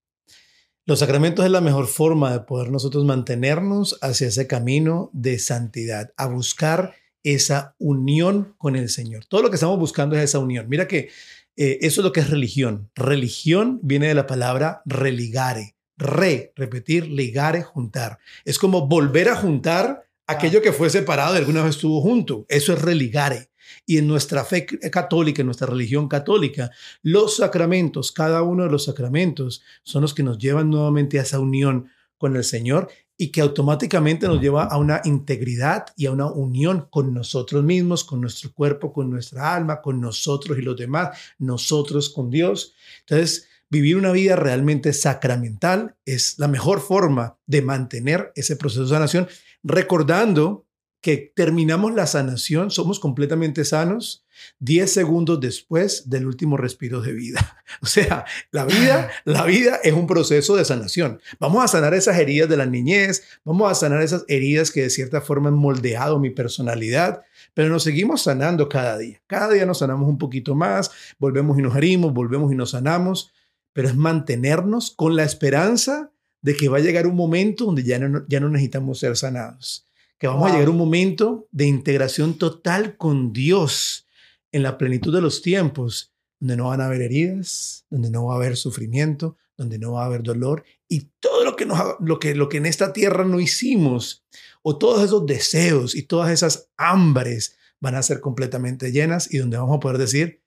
Los 0.87 1.01
sacramentos 1.01 1.45
es 1.45 1.51
la 1.51 1.61
mejor 1.61 1.87
forma 1.87 2.33
de 2.33 2.41
poder 2.41 2.71
nosotros 2.71 3.05
mantenernos 3.05 3.99
hacia 4.01 4.29
ese 4.29 4.47
camino 4.47 5.11
de 5.13 5.39
santidad, 5.39 6.13
a 6.17 6.27
buscar 6.27 6.95
esa 7.23 7.75
unión 7.79 8.55
con 8.59 8.77
el 8.77 8.89
Señor. 8.89 9.27
Todo 9.27 9.43
lo 9.43 9.51
que 9.51 9.57
estamos 9.57 9.79
buscando 9.79 10.17
es 10.17 10.25
esa 10.25 10.39
unión. 10.39 10.69
Mira 10.69 10.89
que 10.89 11.11
eh, 11.57 11.79
eso 11.83 12.01
es 12.01 12.05
lo 12.05 12.13
que 12.13 12.21
es 12.21 12.31
religión. 12.31 12.91
Religión 12.95 13.79
viene 13.83 14.09
de 14.09 14.15
la 14.15 14.27
palabra 14.27 14.83
religare. 14.87 15.77
Re, 15.97 16.53
repetir, 16.57 17.07
ligare, 17.07 17.63
juntar. 17.63 18.19
Es 18.47 18.59
como 18.59 18.89
volver 18.89 19.29
a 19.29 19.37
juntar 19.37 20.10
aquello 20.31 20.63
que 20.63 20.73
fue 20.73 20.91
separado 20.91 21.35
y 21.35 21.39
alguna 21.39 21.63
vez 21.63 21.77
estuvo 21.77 22.01
junto. 22.01 22.47
Eso 22.49 22.73
es 22.73 22.83
religare. 22.83 23.51
Y 23.87 23.99
en 23.99 24.07
nuestra 24.07 24.45
fe 24.45 24.67
católica, 24.67 25.43
en 25.43 25.47
nuestra 25.47 25.67
religión 25.67 26.09
católica, 26.09 26.71
los 27.03 27.37
sacramentos, 27.37 28.13
cada 28.13 28.43
uno 28.43 28.65
de 28.65 28.71
los 28.71 28.85
sacramentos, 28.85 29.63
son 29.83 30.03
los 30.03 30.15
que 30.15 30.23
nos 30.23 30.39
llevan 30.39 30.71
nuevamente 30.71 31.19
a 31.19 31.23
esa 31.23 31.41
unión 31.41 31.89
con 32.19 32.37
el 32.37 32.45
Señor 32.45 32.89
y 33.17 33.31
que 33.31 33.43
automáticamente 33.43 34.27
nos 34.27 34.41
lleva 34.41 34.65
a 34.65 34.79
una 34.79 35.03
integridad 35.05 35.87
y 35.97 36.07
a 36.07 36.13
una 36.13 36.27
unión 36.27 36.89
con 36.91 37.13
nosotros 37.13 37.63
mismos, 37.63 38.03
con 38.03 38.21
nuestro 38.21 38.53
cuerpo, 38.53 38.93
con 38.93 39.11
nuestra 39.11 39.55
alma, 39.55 39.83
con 39.83 40.01
nosotros 40.01 40.59
y 40.59 40.63
los 40.63 40.77
demás, 40.77 41.19
nosotros 41.39 42.09
con 42.09 42.31
Dios. 42.31 42.75
Entonces, 43.01 43.47
vivir 43.71 43.97
una 43.97 44.13
vida 44.13 44.37
realmente 44.37 44.93
sacramental 44.93 45.97
es 46.05 46.39
la 46.39 46.49
mejor 46.49 46.81
forma 46.81 47.39
de 47.47 47.63
mantener 47.63 48.33
ese 48.35 48.57
proceso 48.57 48.83
de 48.83 48.91
sanación, 48.91 49.29
recordando 49.63 50.67
que 51.01 51.33
terminamos 51.35 51.95
la 51.95 52.07
sanación, 52.07 52.71
somos 52.71 53.01
completamente 53.01 53.65
sanos 53.65 54.27
10 54.59 54.93
segundos 54.93 55.41
después 55.41 56.11
del 56.11 56.27
último 56.27 56.57
respiro 56.57 57.01
de 57.01 57.13
vida. 57.13 57.57
O 57.83 57.87
sea, 57.87 58.25
la 58.51 58.65
vida, 58.65 59.11
la 59.25 59.45
vida 59.45 59.79
es 59.85 59.93
un 59.93 60.09
proceso 60.09 60.57
de 60.57 60.65
sanación. 60.65 61.21
Vamos 61.39 61.65
a 61.65 61.69
sanar 61.69 61.95
esas 61.95 62.19
heridas 62.19 62.49
de 62.49 62.57
la 62.57 62.67
niñez, 62.67 63.23
vamos 63.45 63.71
a 63.71 63.77
sanar 63.77 64.03
esas 64.03 64.25
heridas 64.27 64.73
que 64.73 64.83
de 64.83 64.91
cierta 64.91 65.21
forma 65.21 65.49
han 65.49 65.55
moldeado 65.55 66.19
mi 66.19 66.31
personalidad, 66.31 67.23
pero 67.55 67.69
nos 67.69 67.85
seguimos 67.85 68.23
sanando 68.23 68.69
cada 68.69 68.99
día. 68.99 69.23
Cada 69.29 69.51
día 69.51 69.65
nos 69.67 69.79
sanamos 69.79 70.09
un 70.09 70.19
poquito 70.19 70.57
más, 70.57 70.91
volvemos 71.19 71.57
y 71.59 71.63
nos 71.63 71.77
herimos, 71.77 72.13
volvemos 72.13 72.53
y 72.53 72.57
nos 72.57 72.71
sanamos, 72.71 73.33
pero 73.73 73.89
es 73.89 73.97
mantenernos 73.97 74.91
con 74.91 75.17
la 75.17 75.25
esperanza 75.25 76.13
de 76.43 76.57
que 76.57 76.69
va 76.69 76.79
a 76.79 76.81
llegar 76.81 77.07
un 77.07 77.17
momento 77.17 77.67
donde 77.67 77.83
ya 77.83 77.99
no, 77.99 78.25
ya 78.29 78.41
no 78.41 78.49
necesitamos 78.49 78.99
ser 78.99 79.17
sanados 79.17 79.87
que 80.21 80.27
vamos 80.27 80.51
a 80.51 80.53
llegar 80.53 80.69
a 80.69 80.71
un 80.71 80.77
momento 80.77 81.49
de 81.51 81.67
integración 81.67 82.37
total 82.37 82.99
con 82.99 83.33
Dios 83.33 84.07
en 84.53 84.63
la 84.63 84.77
plenitud 84.77 85.15
de 85.15 85.23
los 85.23 85.41
tiempos, 85.41 86.13
donde 86.39 86.59
no 86.59 86.69
van 86.69 86.83
a 86.83 86.87
haber 86.87 87.01
heridas, 87.01 87.87
donde 87.89 88.11
no 88.11 88.27
va 88.27 88.35
a 88.35 88.37
haber 88.37 88.59
sufrimiento, 88.59 89.39
donde 89.57 89.79
no 89.79 89.93
va 89.93 90.03
a 90.03 90.07
haber 90.07 90.23
dolor 90.23 90.65
y 90.89 91.09
todo 91.21 91.43
lo 91.43 91.57
que, 91.57 91.65
nos, 91.65 91.79
lo 92.01 92.19
que, 92.19 92.35
lo 92.35 92.51
que 92.51 92.59
en 92.59 92.67
esta 92.67 92.93
tierra 92.93 93.25
no 93.25 93.41
hicimos, 93.41 94.23
o 94.61 94.77
todos 94.77 95.03
esos 95.03 95.25
deseos 95.25 95.95
y 95.95 96.03
todas 96.03 96.31
esas 96.31 96.69
hambres 96.77 97.57
van 97.81 97.95
a 97.95 98.03
ser 98.03 98.21
completamente 98.21 98.93
llenas 98.93 99.33
y 99.33 99.39
donde 99.39 99.57
vamos 99.57 99.79
a 99.79 99.81
poder 99.81 99.97
decir, 99.97 100.43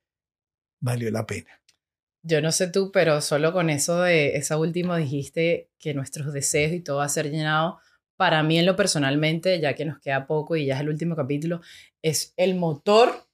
valió 0.82 1.10
la 1.10 1.26
pena. 1.26 1.63
Yo 2.24 2.42
no 2.42 2.52
sé 2.52 2.68
tú, 2.68 2.92
pero 2.92 3.20
solo 3.22 3.52
con 3.52 3.70
eso 3.70 4.02
de 4.02 4.38
esa 4.38 4.58
última 4.58 4.98
dijiste 4.98 5.70
que 5.78 5.94
nuestros 5.94 6.34
deseos 6.34 6.72
y 6.72 6.80
todo 6.80 6.98
va 6.98 7.06
a 7.06 7.10
ser 7.10 7.30
llenado 7.30 7.80
para 8.16 8.44
mí 8.44 8.58
en 8.58 8.66
lo 8.66 8.76
personalmente, 8.76 9.60
ya 9.60 9.74
que 9.74 9.86
nos 9.86 10.00
queda 10.00 10.28
poco 10.28 10.56
y 10.56 10.66
ya 10.66 10.76
es 10.76 10.82
el 10.82 10.90
último 10.90 11.16
capítulo, 11.16 11.62
es 12.02 12.34
el 12.38 12.56
motor 12.56 13.28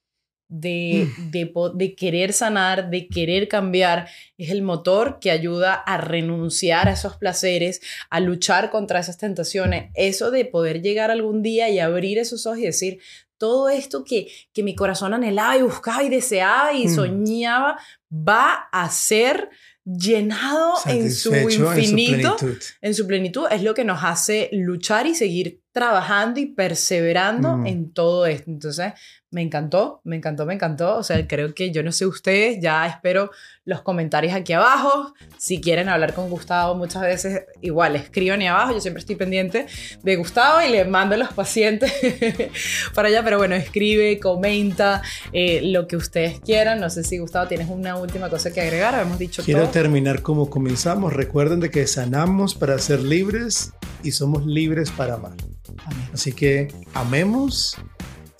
de, 0.48 1.08
mm. 1.16 1.30
de, 1.30 1.52
de, 1.74 1.94
querer 1.94 2.32
sanar, 2.32 2.90
de 2.90 3.06
querer 3.06 3.46
cambiar, 3.46 4.08
es 4.36 4.50
el 4.50 4.62
motor 4.62 5.18
que 5.20 5.30
ayuda 5.30 5.74
a 5.74 5.96
renunciar 5.96 6.88
a 6.88 6.92
esos 6.92 7.16
placeres, 7.16 7.80
a 8.10 8.18
luchar 8.18 8.70
contra 8.70 8.98
esas 8.98 9.16
tentaciones, 9.16 9.90
eso 9.94 10.32
de 10.32 10.44
poder 10.44 10.82
llegar 10.82 11.12
algún 11.12 11.42
día 11.42 11.70
y 11.70 11.78
abrir 11.78 12.18
esos 12.18 12.46
ojos 12.46 12.58
y 12.58 12.62
decir, 12.62 12.98
todo 13.40 13.70
esto 13.70 14.04
que, 14.04 14.30
que 14.52 14.62
mi 14.62 14.74
corazón 14.76 15.14
anhelaba 15.14 15.56
y 15.56 15.62
buscaba 15.62 16.04
y 16.04 16.10
deseaba 16.10 16.74
y 16.74 16.86
mm. 16.86 16.94
soñaba, 16.94 17.78
va 18.12 18.68
a 18.70 18.90
ser 18.90 19.48
llenado 19.82 20.74
en 20.84 21.10
su 21.10 21.34
infinito, 21.34 22.36
en 22.82 22.94
su, 22.94 23.06
plenitud, 23.06 23.46
es 23.50 23.62
lo 23.62 23.72
que 23.72 23.84
nos 23.84 24.04
hace 24.04 24.50
luchar 24.52 25.06
y 25.06 25.14
seguir 25.14 25.62
trabajando 25.72 26.38
y 26.38 26.46
perseverando 26.46 27.56
mm. 27.56 27.66
en 27.66 27.92
todo 27.92 28.26
esto. 28.26 28.50
Entonces, 28.50 28.92
me 29.32 29.42
encantó, 29.42 30.00
me 30.04 30.16
encantó, 30.16 30.44
me 30.44 30.54
encantó. 30.54 30.96
O 30.96 31.02
sea, 31.02 31.26
creo 31.28 31.54
que 31.54 31.70
yo 31.70 31.82
no 31.82 31.92
sé 31.92 32.04
ustedes, 32.06 32.58
ya 32.60 32.86
espero 32.86 33.30
los 33.64 33.82
comentarios 33.82 34.34
aquí 34.34 34.52
abajo. 34.52 35.14
Si 35.38 35.60
quieren 35.60 35.88
hablar 35.88 36.14
con 36.14 36.28
Gustavo, 36.28 36.74
muchas 36.74 37.02
veces 37.02 37.44
igual 37.60 37.94
escriban 37.94 38.40
ahí 38.40 38.48
abajo. 38.48 38.72
Yo 38.72 38.80
siempre 38.80 39.00
estoy 39.00 39.14
pendiente 39.14 39.66
de 40.02 40.16
Gustavo 40.16 40.60
y 40.60 40.70
le 40.70 40.84
mando 40.84 41.14
a 41.14 41.18
los 41.18 41.32
pacientes 41.32 41.92
para 42.94 43.08
allá. 43.08 43.22
Pero 43.22 43.38
bueno, 43.38 43.54
escribe, 43.54 44.18
comenta 44.18 45.02
eh, 45.32 45.60
lo 45.62 45.86
que 45.86 45.96
ustedes 45.96 46.40
quieran. 46.40 46.80
No 46.80 46.90
sé 46.90 47.04
si 47.04 47.18
Gustavo 47.18 47.46
tienes 47.46 47.68
una 47.68 47.96
última 47.96 48.28
cosa 48.28 48.52
que 48.52 48.60
agregar. 48.60 49.00
Hemos 49.00 49.18
dicho 49.18 49.44
Quiero 49.44 49.68
terminar 49.68 50.22
como 50.22 50.50
comenzamos. 50.50 51.12
Recuerden 51.12 51.60
de 51.60 51.70
que 51.70 51.86
sanamos 51.86 52.56
para 52.56 52.76
ser 52.78 53.00
libres 53.00 53.72
y 54.02 54.10
somos 54.10 54.44
libres 54.44 54.90
para 54.90 55.14
amar. 55.14 55.36
Así 56.12 56.32
que 56.32 56.68
amemos 56.94 57.76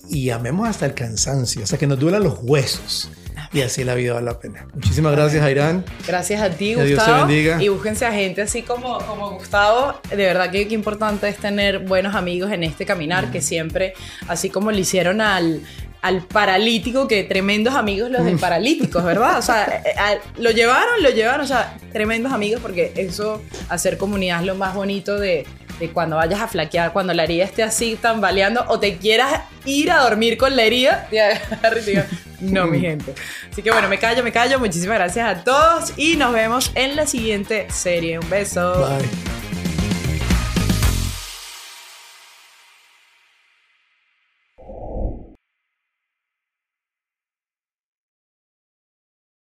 y 0.09 0.29
amemos 0.29 0.67
hasta 0.67 0.85
el 0.85 0.93
cansancio, 0.93 1.63
hasta 1.63 1.77
que 1.77 1.87
nos 1.87 1.99
duelan 1.99 2.23
los 2.23 2.39
huesos. 2.41 3.09
Y 3.53 3.61
así 3.61 3.83
la 3.83 3.95
vida 3.95 4.13
vale 4.13 4.27
la 4.27 4.39
pena. 4.39 4.65
Muchísimas 4.73 5.11
gracias, 5.11 5.43
Airán. 5.43 5.83
Gracias 6.07 6.41
a 6.41 6.49
ti, 6.49 6.73
Gustavo. 6.73 6.87
Dios 6.87 7.05
te 7.05 7.11
bendiga. 7.11 7.61
Y 7.61 7.67
búsquense 7.67 8.05
a 8.05 8.13
gente 8.13 8.41
así 8.41 8.61
como, 8.61 8.97
como 8.99 9.31
Gustavo. 9.31 9.99
De 10.09 10.15
verdad 10.15 10.51
que 10.51 10.67
qué 10.69 10.73
importante 10.73 11.27
es 11.27 11.37
tener 11.37 11.79
buenos 11.79 12.15
amigos 12.15 12.51
en 12.51 12.63
este 12.63 12.85
caminar, 12.85 13.29
que 13.29 13.41
siempre, 13.41 13.93
así 14.29 14.49
como 14.49 14.71
le 14.71 14.79
hicieron 14.79 15.19
al, 15.19 15.61
al 16.01 16.23
paralítico, 16.23 17.07
que 17.07 17.23
tremendos 17.23 17.75
amigos 17.75 18.09
los 18.09 18.25
del 18.25 18.37
paralíticos, 18.37 19.03
¿verdad? 19.03 19.37
O 19.37 19.41
sea, 19.41 19.65
eh, 19.85 20.19
lo 20.37 20.51
llevaron, 20.51 21.03
lo 21.03 21.09
llevaron, 21.09 21.41
o 21.41 21.47
sea, 21.47 21.75
tremendos 21.91 22.31
amigos, 22.31 22.61
porque 22.61 22.91
eso, 22.95 23.41
hacer 23.69 23.97
comunidad 23.97 24.41
es 24.41 24.47
lo 24.47 24.55
más 24.55 24.73
bonito 24.73 25.19
de, 25.19 25.45
de 25.79 25.89
cuando 25.89 26.15
vayas 26.15 26.39
a 26.39 26.47
flaquear, 26.47 26.93
cuando 26.93 27.13
la 27.13 27.23
herida 27.23 27.43
esté 27.43 27.63
así 27.63 27.97
tambaleando 27.99 28.65
o 28.67 28.79
te 28.79 28.97
quieras 28.97 29.41
ir 29.65 29.91
a 29.91 29.99
dormir 29.99 30.37
con 30.37 30.55
la 30.55 30.63
herida, 30.63 31.07
no, 32.41 32.67
mi 32.67 32.79
gente. 32.79 33.13
Así 33.51 33.61
que 33.61 33.71
bueno, 33.71 33.87
me 33.87 33.99
callo, 33.99 34.23
me 34.23 34.31
callo. 34.31 34.59
Muchísimas 34.59 34.97
gracias 34.97 35.27
a 35.27 35.43
todos 35.43 35.93
y 35.97 36.17
nos 36.17 36.33
vemos 36.33 36.71
en 36.75 36.95
la 36.95 37.05
siguiente 37.05 37.67
serie. 37.69 38.19
Un 38.19 38.29
beso. 38.29 38.87
Bye. 38.87 39.50